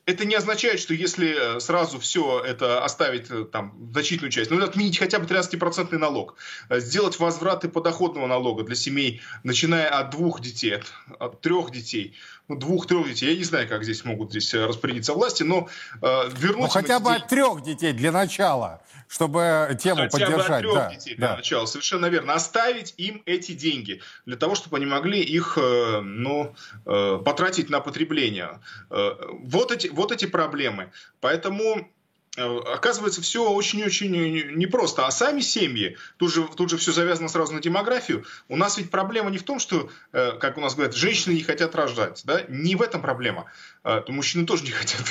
[0.04, 4.62] это не означает, что если э, сразу все это оставить э, там значительную часть, ну,
[4.62, 6.36] отменить хотя бы 13% налог,
[6.70, 10.82] сделать возвраты подоходного налога для семей, начиная от двух детей,
[11.18, 12.14] от, трех детей,
[12.48, 13.32] двух-трех детей.
[13.32, 15.68] Я не знаю, как здесь могут здесь распорядиться власти, но
[16.00, 16.62] э, вернуть...
[16.62, 20.46] Ну, хотя бы от трех детей для начала, чтобы тему хотя поддержать.
[20.46, 21.36] Хотя бы от трех да, детей для да.
[21.36, 22.34] начала, совершенно верно.
[22.34, 26.54] Оставить им эти деньги для того, чтобы они могли их, э, ну,
[26.86, 28.60] э, потратить на потребление.
[28.90, 30.90] Э, вот эти, вот эти проблемы.
[31.20, 31.97] Поэтому Э,
[32.38, 35.06] оказывается, все очень-очень непросто.
[35.06, 38.24] А сами семьи, тут же, тут же все завязано сразу на демографию.
[38.48, 41.42] У нас ведь проблема не в том, что, э, как у нас говорят, женщины не
[41.42, 42.22] хотят рожать.
[42.24, 42.42] Да?
[42.48, 43.46] Не в этом проблема.
[43.84, 45.02] Э, мужчины тоже не хотят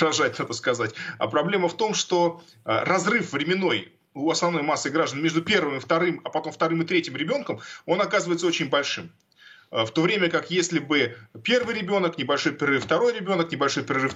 [0.00, 0.94] рожать, надо сказать.
[1.18, 6.20] А проблема в том, что разрыв временной у основной массы граждан между первым и вторым,
[6.24, 9.10] а потом вторым и третьим ребенком, он оказывается очень большим.
[9.70, 14.14] В то время как если бы первый ребенок, небольшой перерыв, второй ребенок, небольшой перерыв,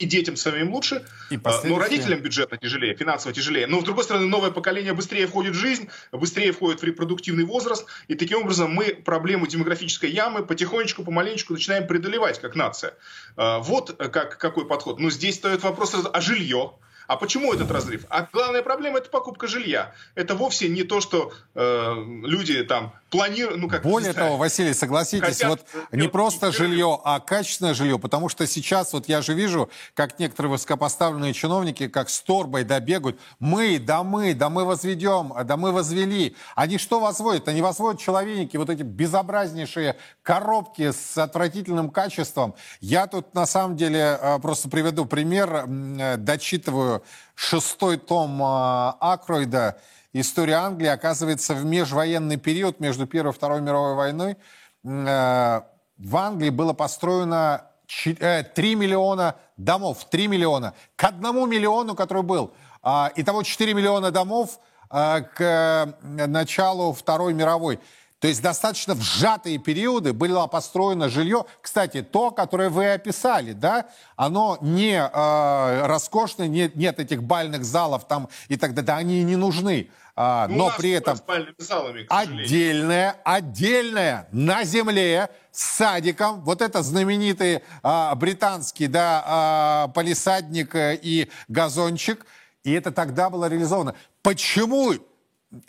[0.00, 3.66] и детям самим лучше, и а, но родителям бюджетно тяжелее, финансово тяжелее.
[3.66, 7.86] Но, с другой стороны, новое поколение быстрее входит в жизнь, быстрее входит в репродуктивный возраст,
[8.08, 12.94] и таким образом мы проблему демографической ямы потихонечку, помаленечку начинаем преодолевать как нация.
[13.36, 14.98] А, вот как, какой подход.
[14.98, 16.72] Но здесь стоит вопрос, а жилье?
[17.06, 18.04] А почему этот разрыв?
[18.08, 19.92] А главная проблема это покупка жилья.
[20.14, 23.82] Это вовсе не то, что э, люди там планируют, ну как.
[23.82, 29.08] Более того, Василий, согласитесь, вот не просто жилье, а качественное жилье, потому что сейчас вот
[29.08, 34.48] я же вижу, как некоторые высокопоставленные чиновники, как с торбой добегают, мы, да мы, да
[34.48, 36.36] мы возведем, да мы возвели.
[36.54, 37.48] Они что возводят?
[37.48, 42.54] Они возводят человеники, вот эти безобразнейшие коробки с отвратительным качеством.
[42.80, 47.02] Я тут на самом деле э, просто приведу пример, э, дочитываю
[47.34, 49.80] шестой том а, Акройда
[50.12, 55.60] «История Англии», оказывается, в межвоенный период между Первой и Второй мировой войной э,
[55.98, 62.52] в Англии было построено 3 э, миллиона домов, 3 миллиона, к одному миллиону, который был.
[62.82, 64.58] А, итого 4 миллиона домов
[64.90, 67.78] э, к началу Второй мировой.
[68.20, 71.46] То есть достаточно в сжатые периоды было построено жилье.
[71.62, 78.06] Кстати, то, которое вы описали, да, оно не э, роскошное, нет, нет этих бальных залов
[78.06, 79.88] там и так далее, да, они не нужны.
[80.16, 81.16] А, ну, но при этом
[81.56, 90.72] залами, отдельное, отдельное на земле с садиком, вот это знаменитый а, британский, да, а, полисадник
[90.74, 92.26] и газончик,
[92.64, 93.94] и это тогда было реализовано.
[94.20, 94.92] Почему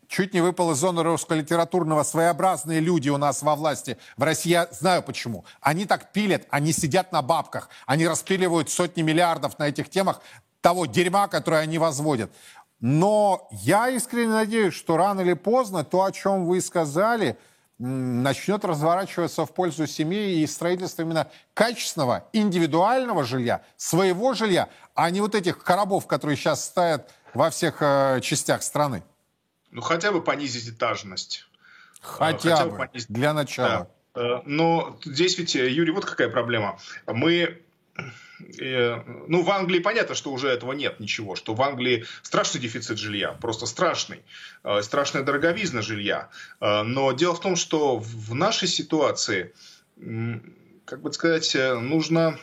[0.07, 3.97] чуть не выпал из зоны русско-литературного своеобразные люди у нас во власти.
[4.17, 5.45] В России я знаю почему.
[5.59, 10.21] Они так пилят, они сидят на бабках, они распиливают сотни миллиардов на этих темах
[10.61, 12.31] того дерьма, которое они возводят.
[12.79, 17.37] Но я искренне надеюсь, что рано или поздно то, о чем вы сказали,
[17.77, 25.21] начнет разворачиваться в пользу семьи и строительства именно качественного, индивидуального жилья, своего жилья, а не
[25.21, 29.03] вот этих коробов, которые сейчас стоят во всех э, частях страны.
[29.71, 31.47] Ну, хотя бы понизить этажность.
[32.01, 33.09] Хотя, хотя бы, понизить.
[33.09, 33.69] для начала.
[33.69, 33.87] Да.
[34.15, 36.79] Э, но здесь ведь, э, Юрий, вот какая проблема.
[37.07, 37.61] Мы
[38.59, 42.97] э, ну, в Англии понятно, что уже этого нет ничего, что в Англии страшный дефицит
[42.97, 44.21] жилья, просто страшный,
[44.81, 46.29] страшная дороговизна жилья.
[46.59, 49.53] Но дело в том, что в нашей ситуации,
[50.85, 52.39] как бы сказать, нужно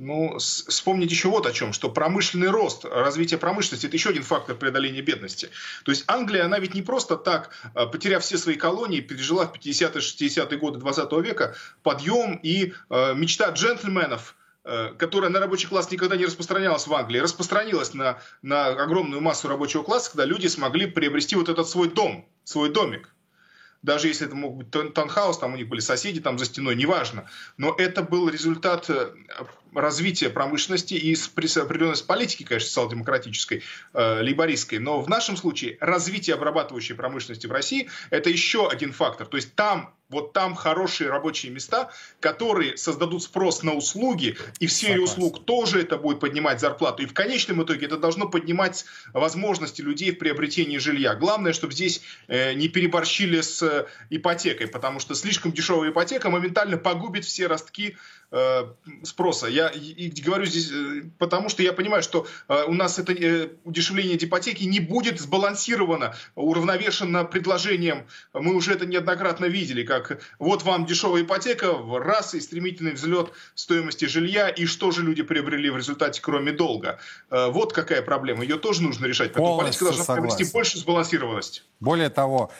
[0.00, 4.56] ну, вспомнить еще вот о чем, что промышленный рост, развитие промышленности– это еще один фактор
[4.56, 5.50] преодоления бедности.
[5.84, 9.52] То есть Англия, она ведь не просто так, а, потеряв все свои колонии, пережила в
[9.54, 16.16] 50-60-е годы 20 века подъем и э, мечта джентльменов э,– которая на рабочий класс никогда
[16.16, 21.36] не распространялась в Англии, распространилась на, на огромную массу рабочего класса, когда люди смогли приобрести
[21.36, 23.10] вот этот свой дом, свой домик
[23.82, 27.28] даже если это мог быть таунхаус, там у них были соседи там за стеной, неважно.
[27.56, 28.90] Но это был результат
[29.74, 34.78] развития промышленности и с определенной политики, конечно, социал-демократической, э, лейбористской.
[34.78, 39.26] Но в нашем случае развитие обрабатывающей промышленности в России– это еще один фактор.
[39.26, 44.72] То есть там вот там хорошие рабочие места, которые создадут спрос на услуги, и в
[44.72, 47.04] сфере услуг тоже это будет поднимать зарплату.
[47.04, 51.14] И в конечном итоге это должно поднимать возможности людей в приобретении жилья.
[51.14, 56.76] Главное, чтобы здесь э, не переборщили с э, ипотекой, потому что слишком дешевая ипотека моментально
[56.76, 57.96] погубит все ростки
[58.32, 58.68] Э,
[59.02, 59.48] спроса.
[59.48, 63.12] Я и говорю здесь, э, потому что я понимаю, что э, у нас это
[63.64, 68.06] удешевление ипотеки не будет сбалансировано, уравновешено предложением.
[68.32, 74.06] Мы уже это неоднократно видели, как вот вам дешевая ипотека, раз и стремительный взлет стоимости
[74.06, 76.98] жилья, и что же люди приобрели в результате, кроме долга.
[77.30, 78.42] Вот какая проблема.
[78.42, 79.32] Ее тоже нужно решать.
[79.32, 80.28] Поэтому политика должна согласен.
[80.28, 81.64] приобрести больше сбалансированность.
[81.80, 82.50] Более того,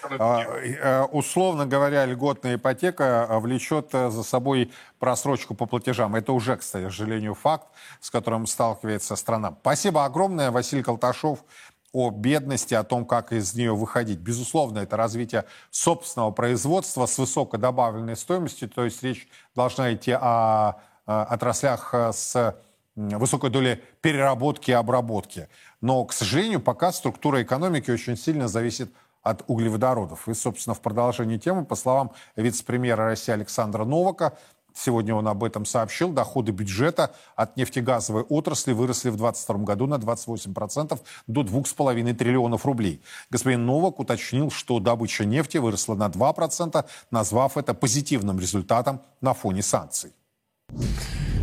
[1.12, 6.14] условно говоря, льготная ипотека влечет за собой просрочку по платежам.
[6.14, 7.66] Это уже, к сожалению, факт,
[8.00, 9.56] с которым сталкивается страна.
[9.60, 11.44] Спасибо огромное, Василий Колташов
[11.92, 14.20] о бедности, о том, как из нее выходить.
[14.20, 20.76] Безусловно, это развитие собственного производства с высокой добавленной стоимостью, то есть речь должна идти о,
[21.06, 22.54] о отраслях с
[22.94, 25.48] высокой долей переработки и обработки.
[25.80, 30.28] Но, к сожалению, пока структура экономики очень сильно зависит от углеводородов.
[30.28, 34.34] И, собственно, в продолжении темы, по словам вице-премьера России Александра Новака,
[34.82, 36.10] Сегодня он об этом сообщил.
[36.10, 43.02] Доходы бюджета от нефтегазовой отрасли выросли в 2022 году на 28% до 2,5 триллионов рублей.
[43.28, 49.62] Господин Новак уточнил, что добыча нефти выросла на 2%, назвав это позитивным результатом на фоне
[49.62, 50.14] санкций.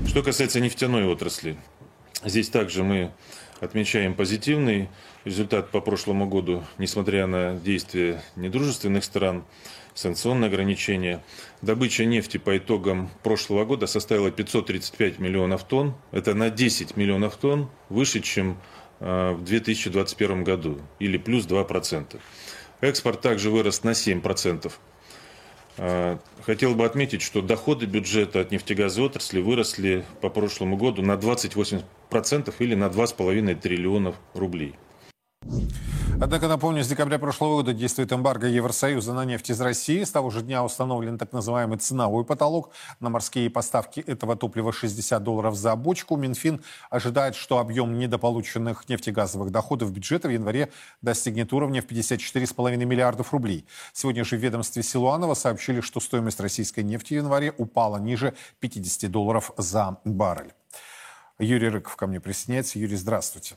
[0.08, 1.60] Что касается нефтяной отрасли,
[2.24, 3.12] здесь также мы
[3.60, 4.90] отмечаем позитивный
[5.26, 9.44] результат по прошлому году, несмотря на действия недружественных стран,
[9.98, 11.24] санкционные ограничения.
[11.62, 15.96] Добыча нефти по итогам прошлого года составила 535 миллионов тонн.
[16.12, 18.60] Это на 10 миллионов тонн выше, чем
[19.00, 22.20] э, в 2021 году, или плюс 2%.
[22.82, 24.72] Экспорт также вырос на 7%.
[25.78, 31.14] Э, хотел бы отметить, что доходы бюджета от нефтегазовой отрасли выросли по прошлому году на
[31.14, 31.84] 28%
[32.60, 34.76] или на 2,5 триллионов рублей.
[36.20, 40.04] Однако, напомню, с декабря прошлого года действует эмбарго Евросоюза на нефть из России.
[40.04, 45.22] С того же дня установлен так называемый ценовой потолок на морские поставки этого топлива 60
[45.22, 46.16] долларов за бочку.
[46.16, 50.72] Минфин ожидает, что объем недополученных нефтегазовых доходов бюджета в январе
[51.04, 53.68] достигнет уровня в 54,5 миллиардов рублей.
[53.94, 59.12] Сегодня же в ведомстве Силуанова сообщили, что стоимость российской нефти в январе упала ниже 50
[59.12, 60.54] долларов за баррель.
[61.38, 62.80] Юрий Рыков ко мне присоединяется.
[62.80, 63.56] Юрий, здравствуйте.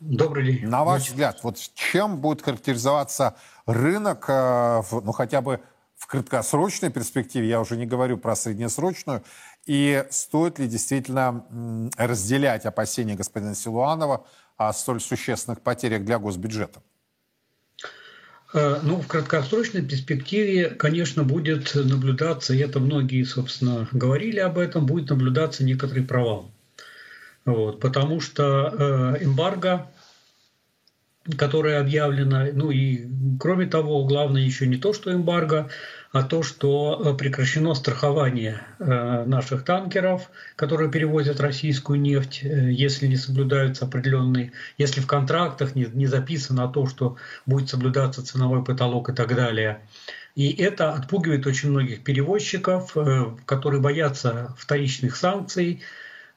[0.00, 0.66] Добрый день.
[0.66, 5.60] На ваш взгляд, вот чем будет характеризоваться рынок, э, ну хотя бы
[5.96, 9.22] в краткосрочной перспективе, я уже не говорю про среднесрочную,
[9.66, 11.44] и стоит ли действительно
[11.96, 16.80] разделять опасения господина Силуанова о столь существенных потерях для госбюджета?
[18.52, 24.86] Э, ну, в краткосрочной перспективе, конечно, будет наблюдаться, и это многие, собственно, говорили об этом,
[24.86, 26.50] будет наблюдаться некоторый провал.
[27.44, 28.74] Вот, потому что
[29.18, 29.90] э, эмбарго,
[31.38, 33.06] которое объявлено, ну и
[33.38, 35.70] кроме того, главное еще не то, что эмбарго,
[36.12, 43.16] а то, что э, прекращено страхование э, наших танкеров, которые перевозят российскую нефть, если не
[43.16, 49.14] соблюдаются определенные, если в контрактах не, не записано то, что будет соблюдаться ценовой потолок и
[49.14, 49.80] так далее.
[50.34, 52.94] И это отпугивает очень многих перевозчиков,
[53.46, 55.82] которые боятся вторичных санкций,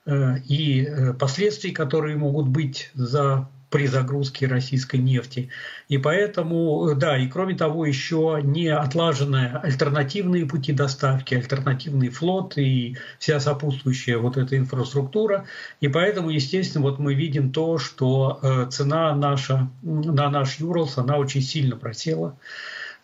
[0.05, 5.49] и э, последствий, которые могут быть за при загрузке российской нефти.
[5.87, 12.57] И поэтому, э, да, и кроме того, еще не отлаженные альтернативные пути доставки, альтернативный флот
[12.57, 15.45] и вся сопутствующая вот эта инфраструктура.
[15.79, 21.41] И поэтому, естественно, вот мы видим то, что цена наша, на наш Юрлс, она очень
[21.41, 22.37] сильно просела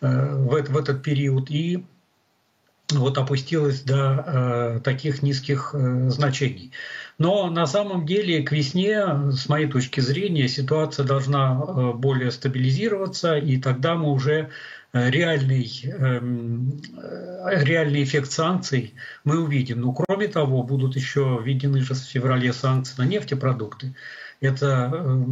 [0.00, 1.50] в, в этот период.
[1.50, 1.84] И
[2.98, 6.72] вот опустилась до э, таких низких э, значений.
[7.18, 13.36] Но на самом деле к весне, с моей точки зрения, ситуация должна э, более стабилизироваться,
[13.36, 14.48] и тогда мы уже
[14.92, 19.82] э, реальный, эм, э, реальный эффект санкций мы увидим.
[19.82, 23.94] Но кроме того, будут еще введены же в феврале санкции на нефтепродукты.
[24.40, 25.24] Это э,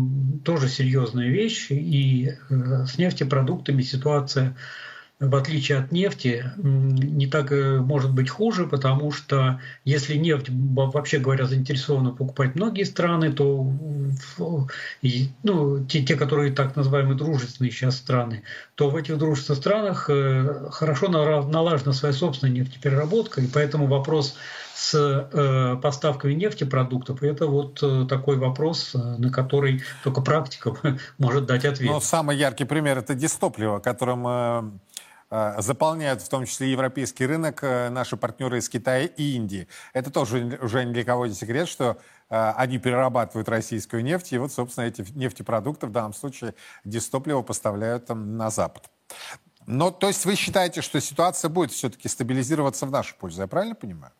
[0.45, 4.55] тоже серьезная вещь, и э, с нефтепродуктами ситуация
[5.21, 11.19] в отличие от нефти, не так э, может быть хуже, потому что если нефть, вообще
[11.19, 13.73] говоря, заинтересованы покупать многие страны, то
[15.43, 18.45] ну, те, те, которые так называемые дружественные сейчас страны,
[18.77, 24.37] то в этих дружественных странах э, хорошо налажена своя собственная нефтепереработка, и поэтому вопрос
[24.77, 30.77] с э, поставками нефтепродуктов, это вот такой вопрос, на который только практика
[31.19, 31.91] может дать ответ.
[31.91, 34.81] Но самый яркий пример– это дистопливо, которым
[35.31, 39.69] заполняют в том числе европейский рынок э, наши партнеры из Китая и Индии.
[39.93, 41.99] Это тоже уже ни для кого не секрет, что
[42.31, 46.55] э, они перерабатывают российскую нефть, и вот, собственно, эти нефтепродукты, в данном случае
[46.85, 48.85] дистопливо, поставляют там на Запад.
[49.67, 53.75] Но, то есть вы считаете, что ситуация будет все-таки стабилизироваться в нашу пользу, я правильно
[53.75, 54.13] понимаю?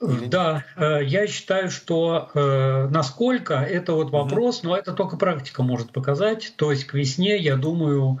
[0.00, 4.68] Или да, я считаю, что э, насколько это вот вопрос, угу.
[4.68, 6.54] но это только практика может показать.
[6.56, 8.20] То есть к весне, я думаю,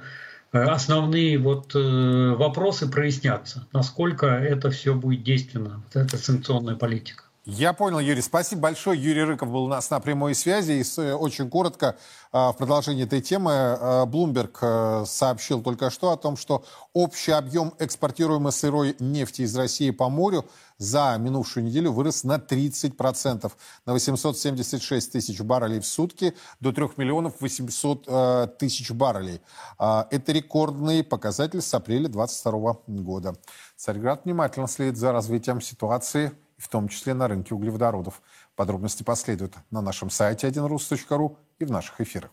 [0.54, 7.24] основные вот э, вопросы прояснятся, насколько это все будет действенно, вот эта санкционная политика.
[7.46, 8.22] Я понял, Юрий.
[8.22, 8.98] Спасибо большое.
[8.98, 10.72] Юрий Рыков был у нас на прямой связи.
[10.72, 11.98] И э, очень коротко,
[12.32, 16.64] э, в продолжении этой темы, э, Bloomberg сообщил только что о том, что
[16.94, 20.46] общий объем экспортируемой сырой нефти из России по морю
[20.78, 23.52] за минувшую неделю вырос на 30%,
[23.84, 29.42] на 876 тысяч баррелей в сутки до 3 миллионов 800 тысяч баррелей.
[29.78, 33.36] Это рекордный показатель с апреля 2022 года.
[33.76, 38.22] Царьград внимательно следит за развитием ситуации в том числе на рынке углеводородов.
[38.56, 42.30] Подробности последуют на нашем сайте 1rus.ru и в наших эфирах.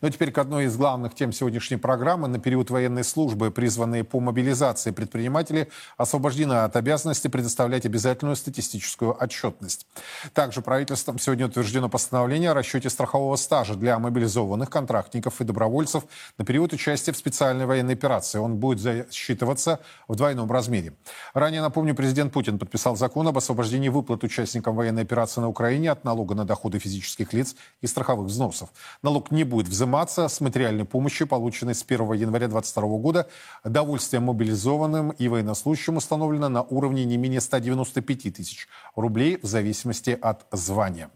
[0.00, 2.28] Ну а теперь к одной из главных тем сегодняшней программы.
[2.28, 9.86] На период военной службы, призванные по мобилизации предприниматели, освобождены от обязанности предоставлять обязательную статистическую отчетность.
[10.34, 16.04] Также правительством сегодня утверждено постановление о расчете страхового стажа для мобилизованных контрактников и добровольцев
[16.38, 18.38] на период участия в специальной военной операции.
[18.38, 20.94] Он будет засчитываться в двойном размере.
[21.34, 26.04] Ранее, напомню, президент Путин подписал закон об освобождении выплат участникам военной операции на Украине от
[26.04, 28.70] налога на доходы физических лиц и страховых взносов.
[29.02, 33.28] Налог не будет взиматься с материальной помощи, полученной с 1 января 2022 года.
[33.64, 40.46] Довольствие мобилизованным и военнослужащим установлено на уровне не менее 195 тысяч рублей в зависимости от
[40.52, 41.10] звания.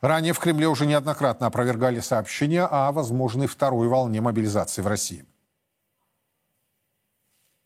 [0.00, 5.24] Ранее в Кремле уже неоднократно опровергали сообщения о возможной второй волне мобилизации в России.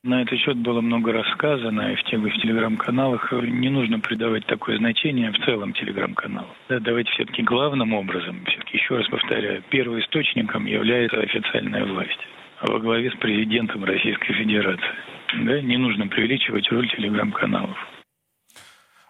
[0.06, 3.32] На этот счет было много рассказано и в тех в телеграм-каналах.
[3.32, 6.46] Не нужно придавать такое значение в целом телеграм-каналу.
[6.68, 12.20] Да, давайте все-таки главным образом, все-таки еще раз повторяю, первоисточником является официальная власть
[12.62, 14.94] во главе с президентом Российской Федерации.
[15.42, 17.76] Да, не нужно преувеличивать роль телеграм-каналов.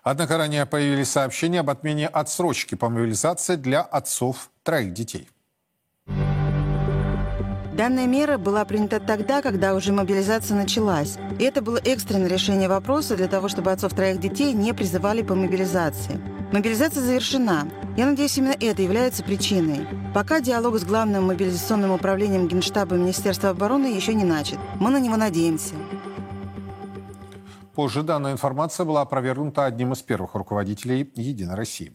[0.03, 5.29] Однако ранее появились сообщения об отмене отсрочки по мобилизации для отцов троих детей.
[7.77, 11.19] Данная мера была принята тогда, когда уже мобилизация началась.
[11.39, 15.35] И это было экстренное решение вопроса для того, чтобы отцов троих детей не призывали по
[15.35, 16.19] мобилизации.
[16.53, 17.69] Мобилизация завершена.
[17.99, 19.87] Я надеюсь, именно это является причиной.
[20.15, 24.59] Пока диалог с главным мобилизационным управлением Генштаба Министерства обороны еще не начат.
[24.81, 25.75] Мы на него надеемся.
[27.75, 31.95] Позже данная информация была опровергнута одним из первых руководителей «Единой России».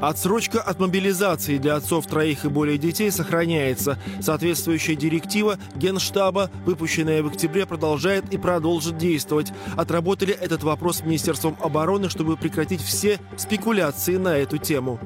[0.00, 3.98] Отсрочка от мобилизации для отцов троих и более детей сохраняется.
[4.20, 9.52] Соответствующая директива Генштаба, выпущенная в октябре, продолжает и продолжит действовать.
[9.76, 15.00] Отработали этот вопрос Министерством обороны, чтобы прекратить все спекуляции на эту тему.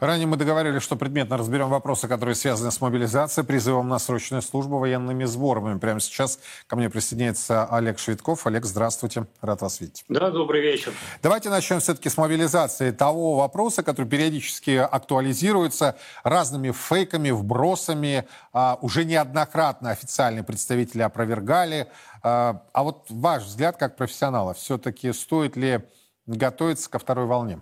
[0.00, 4.78] Ранее мы договаривались, что предметно разберем вопросы, которые связаны с мобилизацией, призывом на срочную службу,
[4.78, 5.78] военными сборами.
[5.78, 8.46] Прямо сейчас ко мне присоединяется Олег Швидков.
[8.46, 9.26] Олег, здравствуйте.
[9.40, 10.04] Рад вас видеть.
[10.08, 10.92] Да, добрый вечер.
[11.22, 18.24] Давайте начнем все-таки с мобилизации того вопроса, который периодически актуализируется разными фейками, вбросами.
[18.52, 21.86] А, уже неоднократно официальные представители опровергали.
[22.22, 25.80] А, а вот ваш взгляд как профессионала, все-таки стоит ли
[26.26, 27.60] готовиться ко второй волне?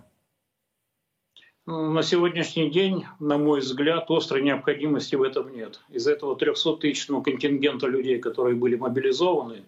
[1.65, 5.79] На сегодняшний день, на мой взгляд, острой необходимости в этом нет.
[5.87, 9.63] Из этого 300-тысячного контингента людей, которые были мобилизованы,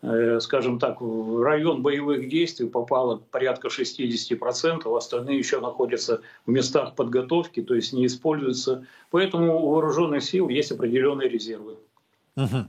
[0.00, 6.94] э, скажем так, в район боевых действий попало порядка 60%, остальные еще находятся в местах
[6.94, 8.86] подготовки, то есть не используются.
[9.10, 11.76] Поэтому у вооруженных сил есть определенные резервы.
[12.36, 12.66] Угу.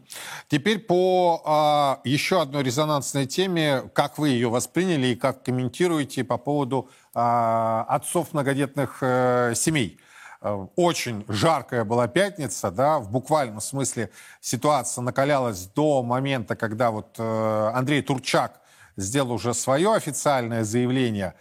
[0.47, 6.37] Теперь по а, еще одной резонансной теме, как вы ее восприняли и как комментируете по
[6.37, 9.99] поводу а, отцов многодетных а, семей.
[10.41, 17.15] Э, очень жаркая была пятница, да, в буквальном смысле ситуация накалялась до момента, когда вот
[17.17, 18.61] а, Андрей Турчак
[18.97, 21.33] сделал уже свое официальное заявление.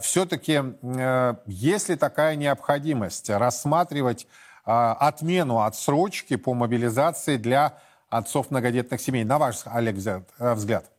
[0.00, 4.26] Все-таки, а, есть ли такая необходимость рассматривать
[4.64, 9.24] отмену отсрочки по мобилизации для отцов многодетных семей.
[9.24, 10.90] На ваш, Олег, э, взгляд?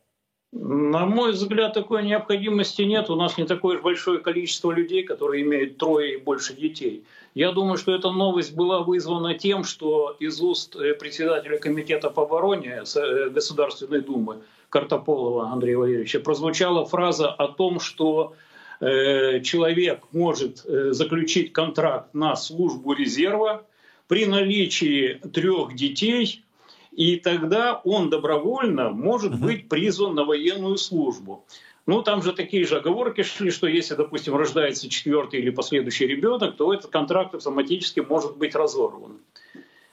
[0.54, 3.08] На мой взгляд, такой необходимости нет.
[3.08, 7.06] У нас не такое большое количество людей, которые имеют трое и больше детей.
[7.34, 12.24] Я думаю, что эта новость была вызвана тем, что из уст э, председателя комитета по
[12.24, 18.34] обороне э, Государственной Думы Картополова Андрея Валерьевича прозвучала фраза о том, что
[18.82, 23.64] человек может э, заключить контракт на службу резерва
[24.08, 26.44] при наличии трех детей,
[26.90, 31.44] и тогда он добровольно может быть призван на военную службу.
[31.86, 36.56] Ну, там же такие же оговорки шли, что если, допустим, рождается четвертый или последующий ребенок,
[36.56, 39.18] то этот контракт автоматически может быть разорван.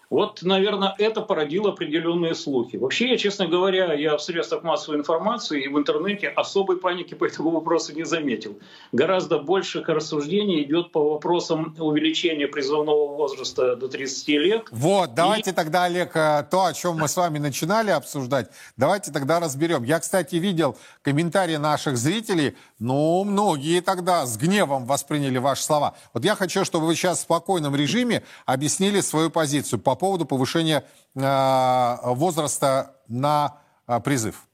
[0.10, 2.78] Вот, наверное, это породило определенные слухи.
[2.78, 7.26] Вообще, я, честно говоря, я в средствах массовой информации и в интернете особой паники по
[7.26, 8.57] этому вопросу не заметил.
[8.91, 14.68] Гораздо больше рассуждений идет по вопросам увеличения призывного возраста до 30 лет.
[14.72, 15.53] Вот, давайте и...
[15.53, 19.84] тогда, Олег, э, то, о чем мы с вами начинали обсуждать, давайте тогда разберем.
[19.84, 25.95] Я, кстати, видел комментарии наших зрителей, ну, многие тогда с гневом восприняли ваши слова.
[26.14, 30.85] Вот я хочу, чтобы вы сейчас в спокойном режиме объяснили свою позицию по поводу повышения
[31.15, 34.47] э, возраста на э, призыв?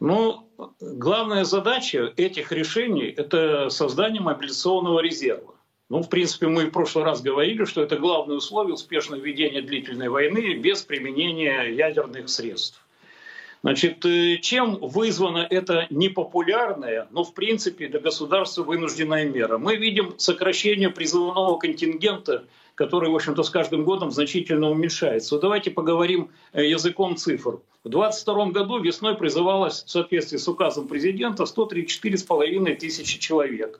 [0.00, 0.48] Ну,
[0.80, 5.54] главная задача этих решений– это создание мобилизационного резерва.
[5.88, 10.08] Ну, в принципе, мы в прошлый раз говорили, что это главное условие успешного ведения длительной
[10.08, 12.82] войны без применения ядерных средств.
[13.62, 19.58] Значит, э, чем вызвана эта непопулярная, но в принципе для государства вынужденная мера?
[19.58, 22.44] Мы видим сокращение призывного контингента
[22.82, 25.36] который, в общем-то, с каждым годом значительно уменьшается.
[25.36, 27.60] Вот давайте поговорим э, языком цифр.
[27.84, 33.78] В 2022 году весной призывалось в соответствии с указом президента 134,5 тысячи человек,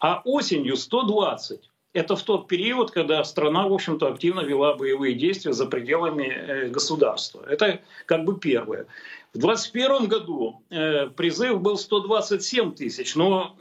[0.00, 1.60] а осенью 120.
[1.92, 6.68] Это в тот период, когда страна, в общем-то, активно вела боевые действия за пределами э,
[6.68, 7.44] государства.
[7.48, 8.86] Это как бы первое.
[9.34, 13.56] В 2021 году э, призыв был 127 тысяч, но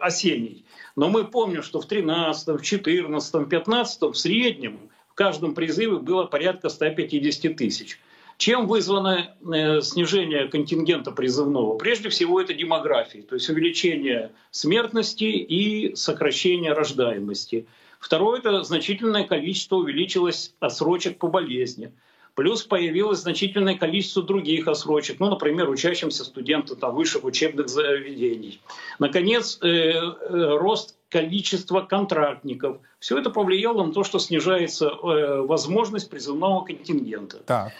[0.00, 0.64] осенний.
[0.94, 5.98] Но мы помним, что в 13, в 14, в 15 в среднем в каждом призыве
[5.98, 7.98] было порядка 150 тысяч.
[8.38, 11.78] Чем вызвано э, снижение контингента призывного?
[11.78, 17.66] Прежде всего это демография, то есть увеличение смертности и сокращение рождаемости.
[17.98, 21.92] Второе– это значительное количество увеличилось отсрочек по болезни.
[22.36, 28.60] Плюс появилось значительное количество других отсрочек, ну, например, учащимся студентам там, высших учебных заведений.
[28.98, 32.80] Наконец, э, э, рост количества контрактников.
[32.98, 37.38] Все это повлияло на то, что снижается э, возможность призывного контингента.
[37.38, 37.72] Так.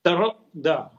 [0.00, 0.90] Второ, да.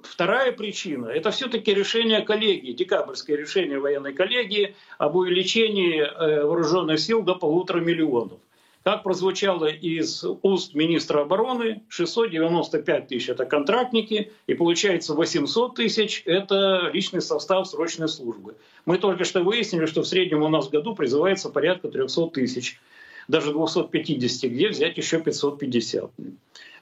[0.00, 7.22] Вторая причина– это все-таки решение коллегии, декабрьское решение военной коллегии об увеличении э, вооруженных сил
[7.22, 8.38] до полутора миллионов.
[8.84, 16.90] Как прозвучало из уст министра обороны, 695 тысяч– это контрактники, и получается 800 тысяч– это
[16.92, 18.56] личный состав срочной службы.
[18.84, 22.78] Мы только что выяснили, что в среднем у нас в году призывается порядка 300 тысяч,
[23.26, 26.10] даже 250, где взять еще 550.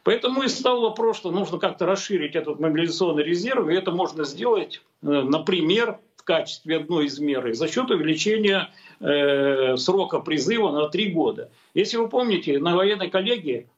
[0.03, 4.83] Поэтому и стал вопрос, что нужно как-то расширить этот мобилизационный резерв, и это можно сделать,
[5.03, 8.71] э, например, в качестве одной из мер за счет увеличения
[9.03, 11.51] э, срока призыва на три года.
[11.75, 13.69] Если вы помните, на военной коллегии,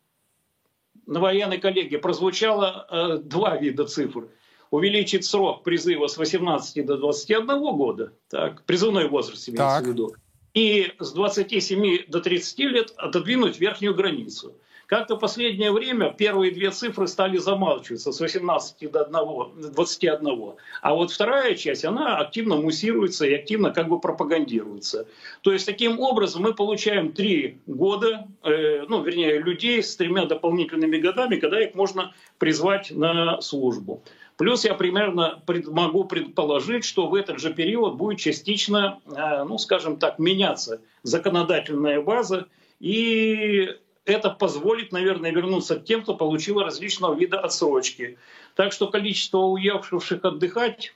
[1.06, 4.28] на военной коллегии прозвучало э, два вида цифр.
[4.70, 7.46] Увеличить срок призыва с 18 до 21
[7.76, 9.84] года, так, призывной возраст имеется так.
[9.84, 10.14] в виду,
[10.52, 14.56] и с 27 до 30 лет отодвинуть верхнюю границу.
[14.86, 20.52] Как-то последнее время первые две цифры стали замалчиваться с 18 до 1, 21.
[20.82, 25.06] А вот вторая часть, она активно муссируется и активно как бы пропагандируется.
[25.40, 30.98] То есть таким образом мы получаем три года, э, ну вернее людей с тремя дополнительными
[30.98, 34.02] годами, когда их можно призвать на службу.
[34.36, 39.58] Плюс я примерно пред, могу предположить, что в этот же период будет частично, э, ну
[39.58, 42.48] скажем так, меняться законодательная база,
[42.80, 48.18] и это позволит, наверное, вернуться к тем, кто получил различного вида отсрочки.
[48.54, 50.94] Так что количество уехавших отдыхать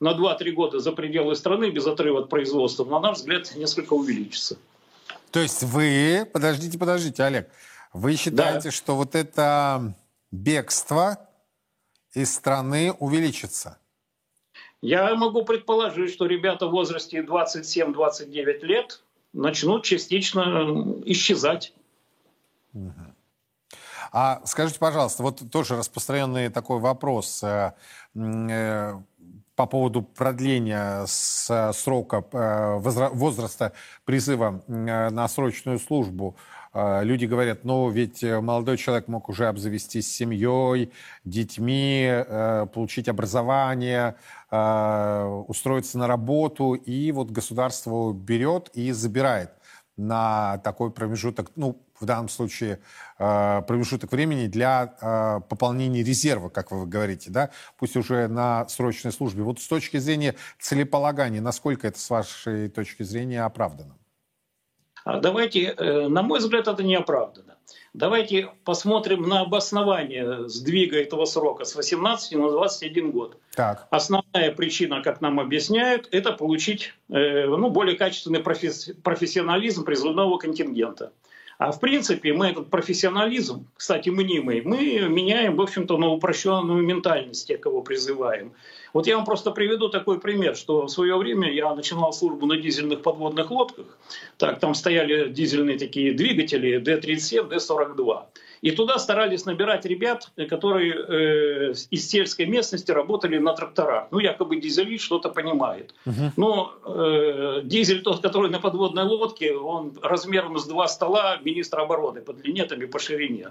[0.00, 4.58] на 2-3 года за пределы страны без отрыва от производства, на наш взгляд, несколько увеличится.
[5.30, 7.50] То есть вы, подождите, подождите, Олег,
[7.92, 8.70] вы считаете, да.
[8.70, 9.94] что вот это
[10.30, 11.18] бегство
[12.14, 13.78] из страны увеличится?
[14.82, 21.72] Я могу предположить, что ребята в возрасте 27-29 лет начнут частично исчезать.
[24.12, 27.72] А скажите, пожалуйста, вот тоже распространенный такой вопрос э,
[28.14, 28.94] э,
[29.54, 33.72] по поводу продления с срока э, возраста
[34.04, 36.36] призыва на срочную службу.
[36.74, 40.92] Люди говорят, ну ведь молодой человек мог уже обзавестись семьей,
[41.24, 42.22] детьми,
[42.74, 44.16] получить образование,
[44.50, 49.55] устроиться на работу, и вот государство берет и забирает
[49.96, 52.80] на такой промежуток, ну, в данном случае
[53.18, 59.12] э, промежуток времени для э, пополнения резерва, как вы говорите, да, пусть уже на срочной
[59.12, 59.42] службе.
[59.42, 63.96] Вот с точки зрения целеполагания, насколько это с вашей точки зрения оправдано?
[65.04, 67.56] А давайте, э, на мой взгляд, это не оправдано.
[67.96, 73.38] Давайте посмотрим на обоснование сдвига этого срока с 18 на 21 год.
[73.54, 73.86] Так.
[73.88, 81.12] Основная причина, как нам объясняют, это получить ну, более качественный профессионализм призывного контингента.
[81.58, 87.48] А в принципе мы этот профессионализм, кстати, мнимый, мы меняем, в общем-то, на упрощенную ментальность
[87.48, 88.52] тех, кого призываем.
[88.92, 92.56] Вот я вам просто приведу такой пример, что в свое время я начинал службу на
[92.56, 93.86] дизельных подводных лодках.
[94.36, 98.24] Так, там стояли дизельные такие двигатели D37, D42.
[98.62, 104.08] И туда старались набирать ребят, которые э, из сельской местности работали на тракторах.
[104.10, 105.94] Ну, якобы дизель что-то понимает.
[106.06, 106.30] Uh-huh.
[106.36, 112.20] Но э, дизель тот, который на подводной лодке, он размером с два стола министра обороны
[112.20, 113.48] по длине там, и по ширине.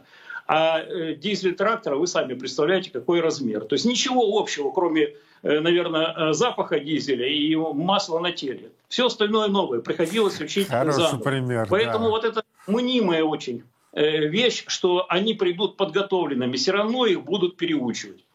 [0.47, 3.65] А э, дизель трактора, вы сами представляете, какой размер.
[3.65, 8.71] То есть ничего общего, кроме, э, наверное, э, запаха дизеля и масла на теле.
[8.87, 9.81] Все остальное новое.
[9.81, 11.23] Приходилось учить Хороший заново.
[11.23, 11.67] пример.
[11.69, 12.09] Поэтому да.
[12.11, 18.25] вот это мнимое очень Э, вещь, что они придут подготовленными, все равно их будут переучивать.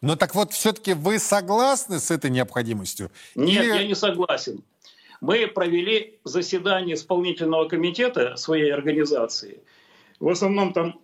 [0.00, 3.10] Ну так вот, все-таки вы согласны с этой необходимостью?
[3.34, 3.74] Нет, Или...
[3.74, 4.64] я не согласен.
[5.20, 9.62] Мы провели заседание исполнительного комитета своей организации.
[10.18, 11.00] В основном там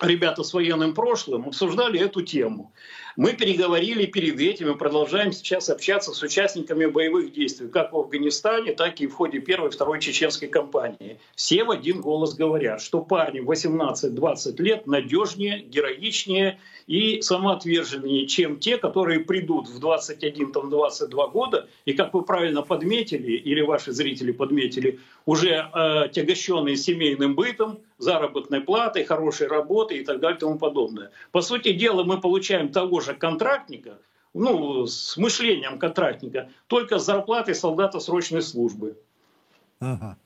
[0.00, 2.72] ребята с военным прошлым обсуждали эту тему.
[3.16, 8.74] Мы переговорили перед этим и продолжаем сейчас общаться с участниками боевых действий, как в Афганистане,
[8.74, 11.18] так и в ходе первой и второй чеченской кампании.
[11.34, 18.76] Все в один голос говорят, что парни 18-20 лет надежнее, героичнее и самоотверженнее, чем те,
[18.76, 25.70] которые придут в 21-22 года, и, как вы правильно подметили, или ваши зрители подметили, уже
[25.72, 31.10] э, тягощенные семейным бытом, заработной платой, хорошей работой и так далее и тому подобное.
[31.32, 33.98] По сути дела, мы получаем того же контрактника,
[34.34, 38.98] ну, с мышлением контрактника, только с зарплатой солдата срочной службы.
[39.80, 40.16] Угу.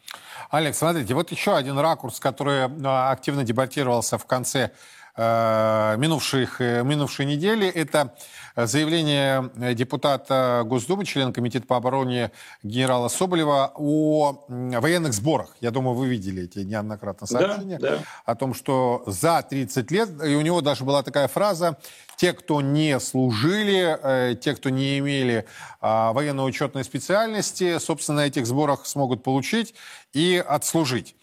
[0.50, 4.72] Алекс, смотрите, вот еще один ракурс, который э, активно дебатировался в конце
[5.16, 7.66] минувших, э, минувшей недели.
[7.66, 8.14] Это
[8.56, 12.30] заявление депутата Госдумы, члена Комитета по обороне
[12.62, 15.56] генерала Соболева о военных сборах.
[15.60, 18.02] Я думаю, вы видели эти неоднократно сообщения да, да.
[18.24, 21.76] о том, что за 30 лет, и у него даже была такая фраза,
[22.16, 25.46] те, кто не служили, э, те, кто не имели
[25.80, 29.74] а, военно-учетной специальности, собственно, этих сборах смогут получить
[30.12, 31.16] и отслужить.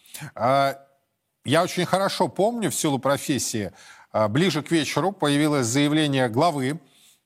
[1.48, 3.72] Я очень хорошо помню в силу профессии,
[4.12, 6.82] а, ближе к вечеру появилось заявление главы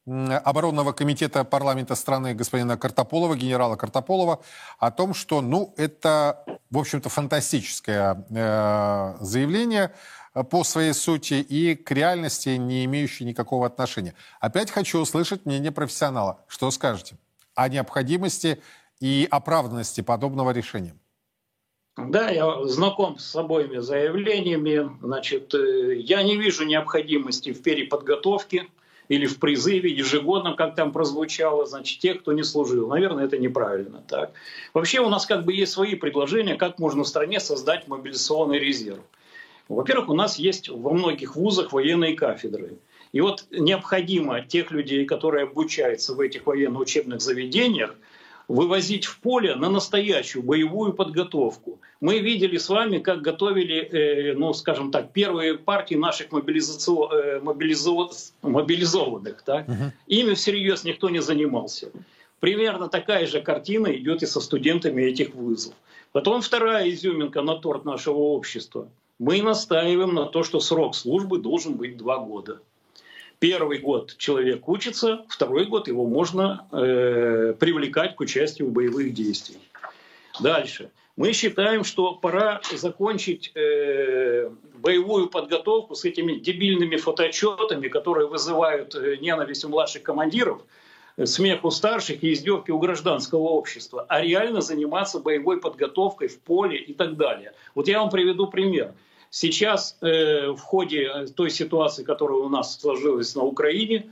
[0.06, 4.44] оборонного комитета парламента страны господина Картополова, генерала Картополова,
[4.78, 9.92] о том, что, ну, это, в общем-то, фантастическое э, заявление
[10.36, 14.14] э, по своей сути и к реальности не имеющее никакого отношения.
[14.40, 16.44] Опять хочу услышать мнение профессионала.
[16.48, 17.16] Что скажете
[17.56, 18.62] о необходимости
[19.00, 20.94] и оправданности подобного решения?
[21.98, 24.90] Да, я знаком с обоими заявлениями.
[25.02, 28.68] Значит, э, я не вижу необходимости в переподготовке
[29.10, 32.88] или в призыве ежегодно, как там прозвучало, значит, тех, кто не служил.
[32.88, 34.04] Наверное, это неправильно.
[34.08, 34.32] Так.
[34.74, 39.02] Вообще у нас как бы есть свои предложения, как можно в стране создать мобилизационный резерв.
[39.68, 42.78] Во-первых, у нас есть во многих вузах военные кафедры.
[43.12, 47.96] И вот необходимо тех людей, которые обучаются в этих военно-учебных заведениях,
[48.52, 51.80] вывозить в поле на настоящую боевую подготовку.
[52.02, 57.12] Мы видели с вами, как готовили, э, ну, скажем так, первые партии наших мобилизацио...
[57.12, 58.10] э, мобилизо...
[58.42, 59.42] мобилизованных.
[59.44, 59.70] Так?
[59.70, 59.92] Угу.
[60.08, 61.92] Ими всерьез никто не занимался.
[62.40, 65.74] Примерно такая же картина идет и со студентами этих вызов.
[66.12, 68.90] Потом вторая изюминка на торт нашего общества.
[69.20, 72.60] Мы настаиваем на то, что срок службы должен быть два года.
[73.42, 79.64] Первый год человек учится, второй год его можно э, привлекать к участию в боевых действиях.
[80.40, 80.92] Дальше.
[81.18, 89.18] Мы считаем, что пора закончить э, боевую подготовку с этими дебильными фотоотчетами, которые вызывают э,
[89.20, 90.62] ненависть у младших командиров,
[91.26, 96.78] смех у старших и издевки у гражданского общества, а реально заниматься боевой подготовкой в поле
[96.78, 97.54] и так далее.
[97.74, 98.94] Вот я вам приведу пример.
[99.34, 104.12] Сейчас э, в ходе э, той ситуации, которая у нас сложилась на Украине,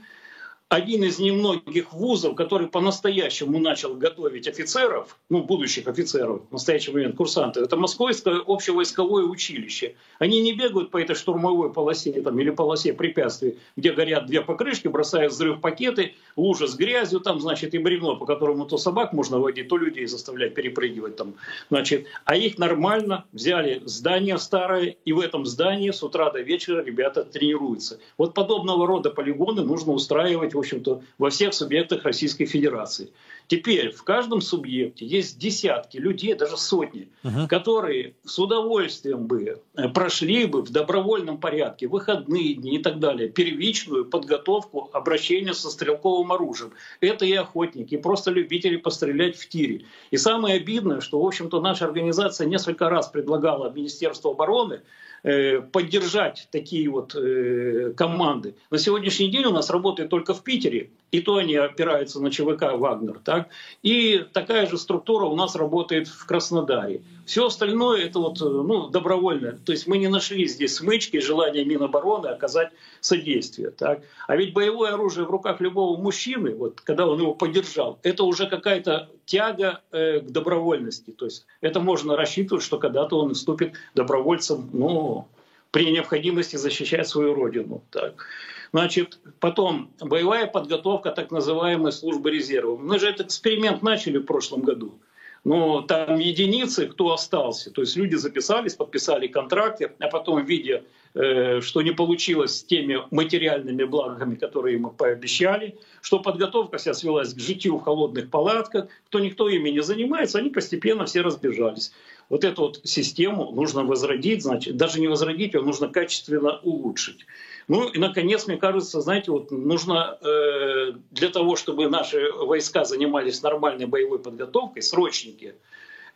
[0.70, 7.16] один из немногих вузов, который по-настоящему начал готовить офицеров, ну, будущих офицеров, в настоящий момент
[7.16, 9.96] курсанты, это Московское общевойсковое училище.
[10.20, 14.86] Они не бегают по этой штурмовой полосе там, или полосе препятствий, где горят две покрышки,
[14.86, 19.40] бросают взрыв пакеты, лужа с грязью, там, значит, и бревно, по которому то собак можно
[19.40, 21.34] водить, то людей заставлять перепрыгивать там.
[21.68, 26.80] Значит, а их нормально взяли здание старое, и в этом здании с утра до вечера
[26.84, 27.98] ребята тренируются.
[28.16, 33.10] Вот подобного рода полигоны нужно устраивать общем-то, во всех субъектах Российской Федерации.
[33.50, 37.48] Теперь в каждом субъекте есть десятки людей, даже сотни, угу.
[37.48, 43.28] которые с удовольствием бы э, прошли бы в добровольном порядке выходные дни и так далее
[43.28, 46.72] первичную подготовку обращения со стрелковым оружием.
[47.00, 49.84] Это и охотники, и просто любители пострелять в тире.
[50.12, 54.82] И самое обидное, что, в общем-то, наша организация несколько раз предлагала Министерству обороны
[55.22, 58.54] поддержать такие вот э, команды.
[58.70, 62.72] На сегодняшний день у нас работает только в Питере, и то они опираются на ЧВК
[62.74, 63.20] «Вагнер».
[63.24, 63.48] Так?
[63.82, 67.02] И такая же структура у нас работает в Краснодаре.
[67.26, 69.58] Все остальное это вот, э, ну, добровольно.
[69.64, 73.70] То есть мы не нашли здесь смычки, желания Минобороны оказать содействие.
[73.70, 74.02] Так?
[74.26, 78.48] А ведь боевое оружие в руках любого мужчины, вот, когда он его поддержал, это уже
[78.48, 81.10] какая-то тяга э, к добровольности.
[81.10, 85.28] То есть это можно рассчитывать, что когда-то он вступит добровольцем, ну,
[85.70, 87.82] при необходимости защищать свою родину.
[87.90, 88.26] Так.
[88.72, 92.76] Значит, потом боевая подготовка так называемой службы резерва.
[92.76, 95.00] Мы же этот эксперимент начали в прошлом году.
[95.42, 97.70] Но там единицы, кто остался.
[97.70, 103.84] То есть люди записались, подписали контракты, а потом, видя, что не получилось с теми материальными
[103.84, 109.48] благами, которые мы пообещали, что подготовка вся свелась к житию в холодных палатках, кто никто
[109.48, 111.92] ими не занимается, они постепенно все разбежались.
[112.28, 117.26] Вот эту вот систему нужно возродить, значит, даже не возродить, ее нужно качественно улучшить.
[117.66, 123.42] Ну и, наконец, мне кажется, знаете, вот нужно э, для того, чтобы наши войска занимались
[123.42, 125.56] нормальной боевой подготовкой, срочники,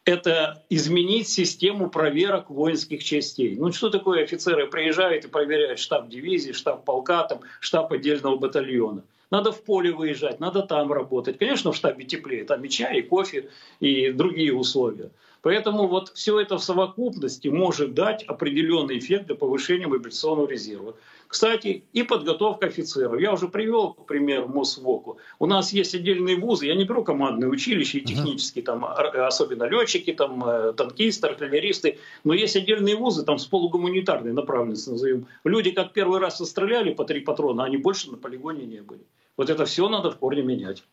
[0.04, 3.56] это изменить систему проверок воинских частей.
[3.56, 9.04] Ну что такое офицеры приезжают и проверяют штаб дивизии, штаб полка, там, штаб отдельного батальона.
[9.30, 11.38] Надо в поле выезжать, надо там работать.
[11.38, 13.48] Конечно, в штабе теплее, там и чай, и кофе,
[13.80, 15.10] и другие условия.
[15.40, 20.94] Поэтому вот все это в совокупности может дать определенный эффект для повышения мобилизационного резерва.
[21.28, 23.20] Кстати, и подготовка офицеров.
[23.20, 25.18] Я уже привел, пример МОСВОКу.
[25.38, 29.64] У нас есть отдельные вузы, я не беру командные училища и технические, там, а, особенно
[29.64, 35.26] летчики, там, э, танкисты, артиллеристы, но есть отдельные вузы там, с полугуманитарной направленностью, назовем.
[35.44, 39.02] Люди как первый раз стреляли по три патрона, они больше на полигоне не были.
[39.36, 40.84] Вот это все надо в корне менять.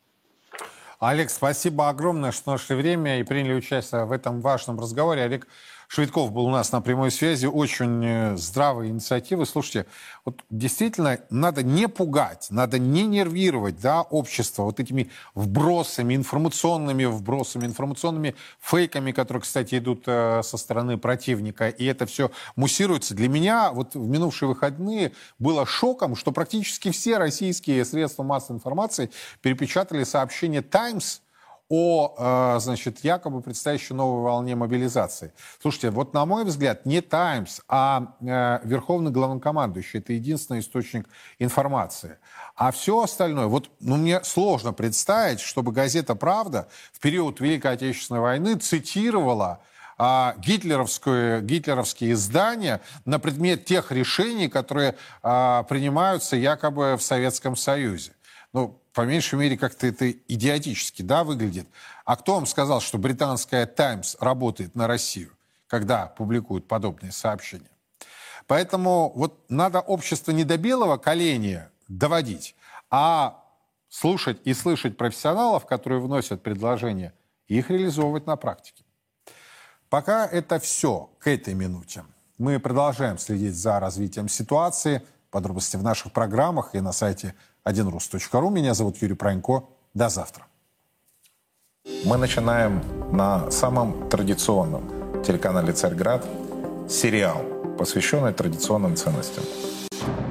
[1.02, 5.24] Олег, спасибо огромное, что нашли время и приняли участие в этом важном разговоре.
[5.24, 5.48] Олег
[5.94, 7.48] Швидков был у нас на прямой связи.
[7.48, 9.46] Очень э, здравые инициативы.
[9.46, 9.88] Слушайте,
[10.24, 17.66] вот действительно надо не пугать, надо не нервировать да, общество вот этими вбросами, информационными вбросами,
[17.66, 21.68] информационными фейками, которые, кстати, идут э, со стороны противника.
[21.68, 23.14] И это все муссируется.
[23.14, 29.12] Для меня вот в минувшие выходные было шоком, что практически все российские средства массовой информации
[29.42, 31.20] перепечатали сообщение «Таймс»,
[31.74, 35.32] о, э, значит, якобы предстоящей новой волне мобилизации.
[35.62, 40.00] Слушайте, вот на мой взгляд, не «Таймс», а э, Верховный главнокомандующий.
[40.00, 41.08] Это единственный источник
[41.40, 42.18] информации.
[42.58, 48.20] А все остальное, вот ну, мне сложно представить, чтобы газета «Правда» в период Великой Отечественной
[48.20, 49.62] войны цитировала
[49.98, 58.12] а, гитлеровскую, гитлеровские издания на предмет тех решений, которые а, принимаются якобы в Советском Союзе.
[58.52, 61.68] Ну, по меньшей мере, как-то это идиотически да, выглядит.
[62.06, 65.32] А кто вам сказал, что британская «Таймс» работает на Россию,
[65.68, 67.72] когда публикуют подобные сообщения?
[68.48, 72.56] Поэтому вот надо общество не до белого коленя доводить,
[72.89, 73.44] а
[73.88, 77.14] слушать и слышать профессионалов, которые вносят предложения,
[77.48, 78.84] и их реализовывать на практике.
[79.89, 82.06] Пока это все к этой минуте.
[82.38, 85.02] Мы продолжаем следить за развитием ситуации.
[85.30, 87.36] Подробности в наших программах и на сайте
[87.68, 88.51] 1rus.ru.
[88.51, 89.64] Меня зовут Юрий Пронько.
[89.93, 90.45] До завтра.
[92.05, 92.82] Мы начинаем
[93.12, 96.26] на самом традиционном телеканале «Царьград»
[96.89, 97.43] сериал,
[97.78, 99.43] посвященный традиционным ценностям.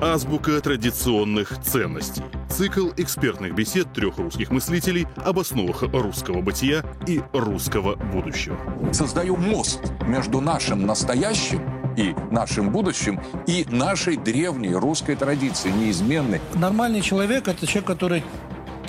[0.01, 2.23] Азбука традиционных ценностей.
[2.49, 8.59] Цикл экспертных бесед трех русских мыслителей об основах русского бытия и русского будущего.
[8.93, 16.41] Создаю мост между нашим настоящим и нашим будущим, и нашей древней русской традиции, неизменной.
[16.55, 18.25] Нормальный человек– это человек, который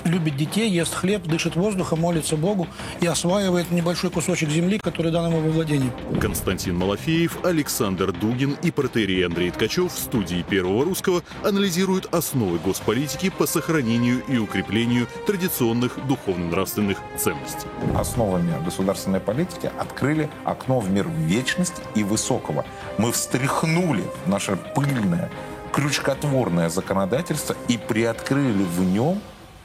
[0.04, 2.66] любит детей, ест хлеб, дышит воздухом, молится Богу
[3.00, 5.92] и осваивает небольшой кусочек земли, который дан ему во владение.
[6.20, 13.30] Константин Малафеев, Александр Дугин и протерей Андрей Ткачев в студии Первого Русского анализируют основы госполитики
[13.30, 17.66] по сохранению и укреплению традиционных духовно-нравственных ценностей.
[17.96, 22.64] Основами государственной политики открыли окно в мир вечности и высокого.
[22.98, 25.30] Мы встряхнули наше пыльное,
[25.72, 29.20] крючкотворное законодательство и приоткрыли в нем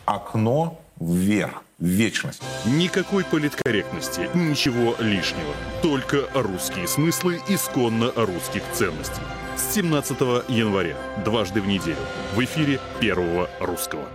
[0.08, 2.42] окно вверх, в вечность.
[2.66, 5.54] Никакой политкорректности, ничего лишнего.
[5.84, 9.22] Только русские смыслы исконно русских ценностей.
[9.56, 11.98] С 17 января, дважды в неделю,
[12.36, 14.08] в эфире Первого Русского.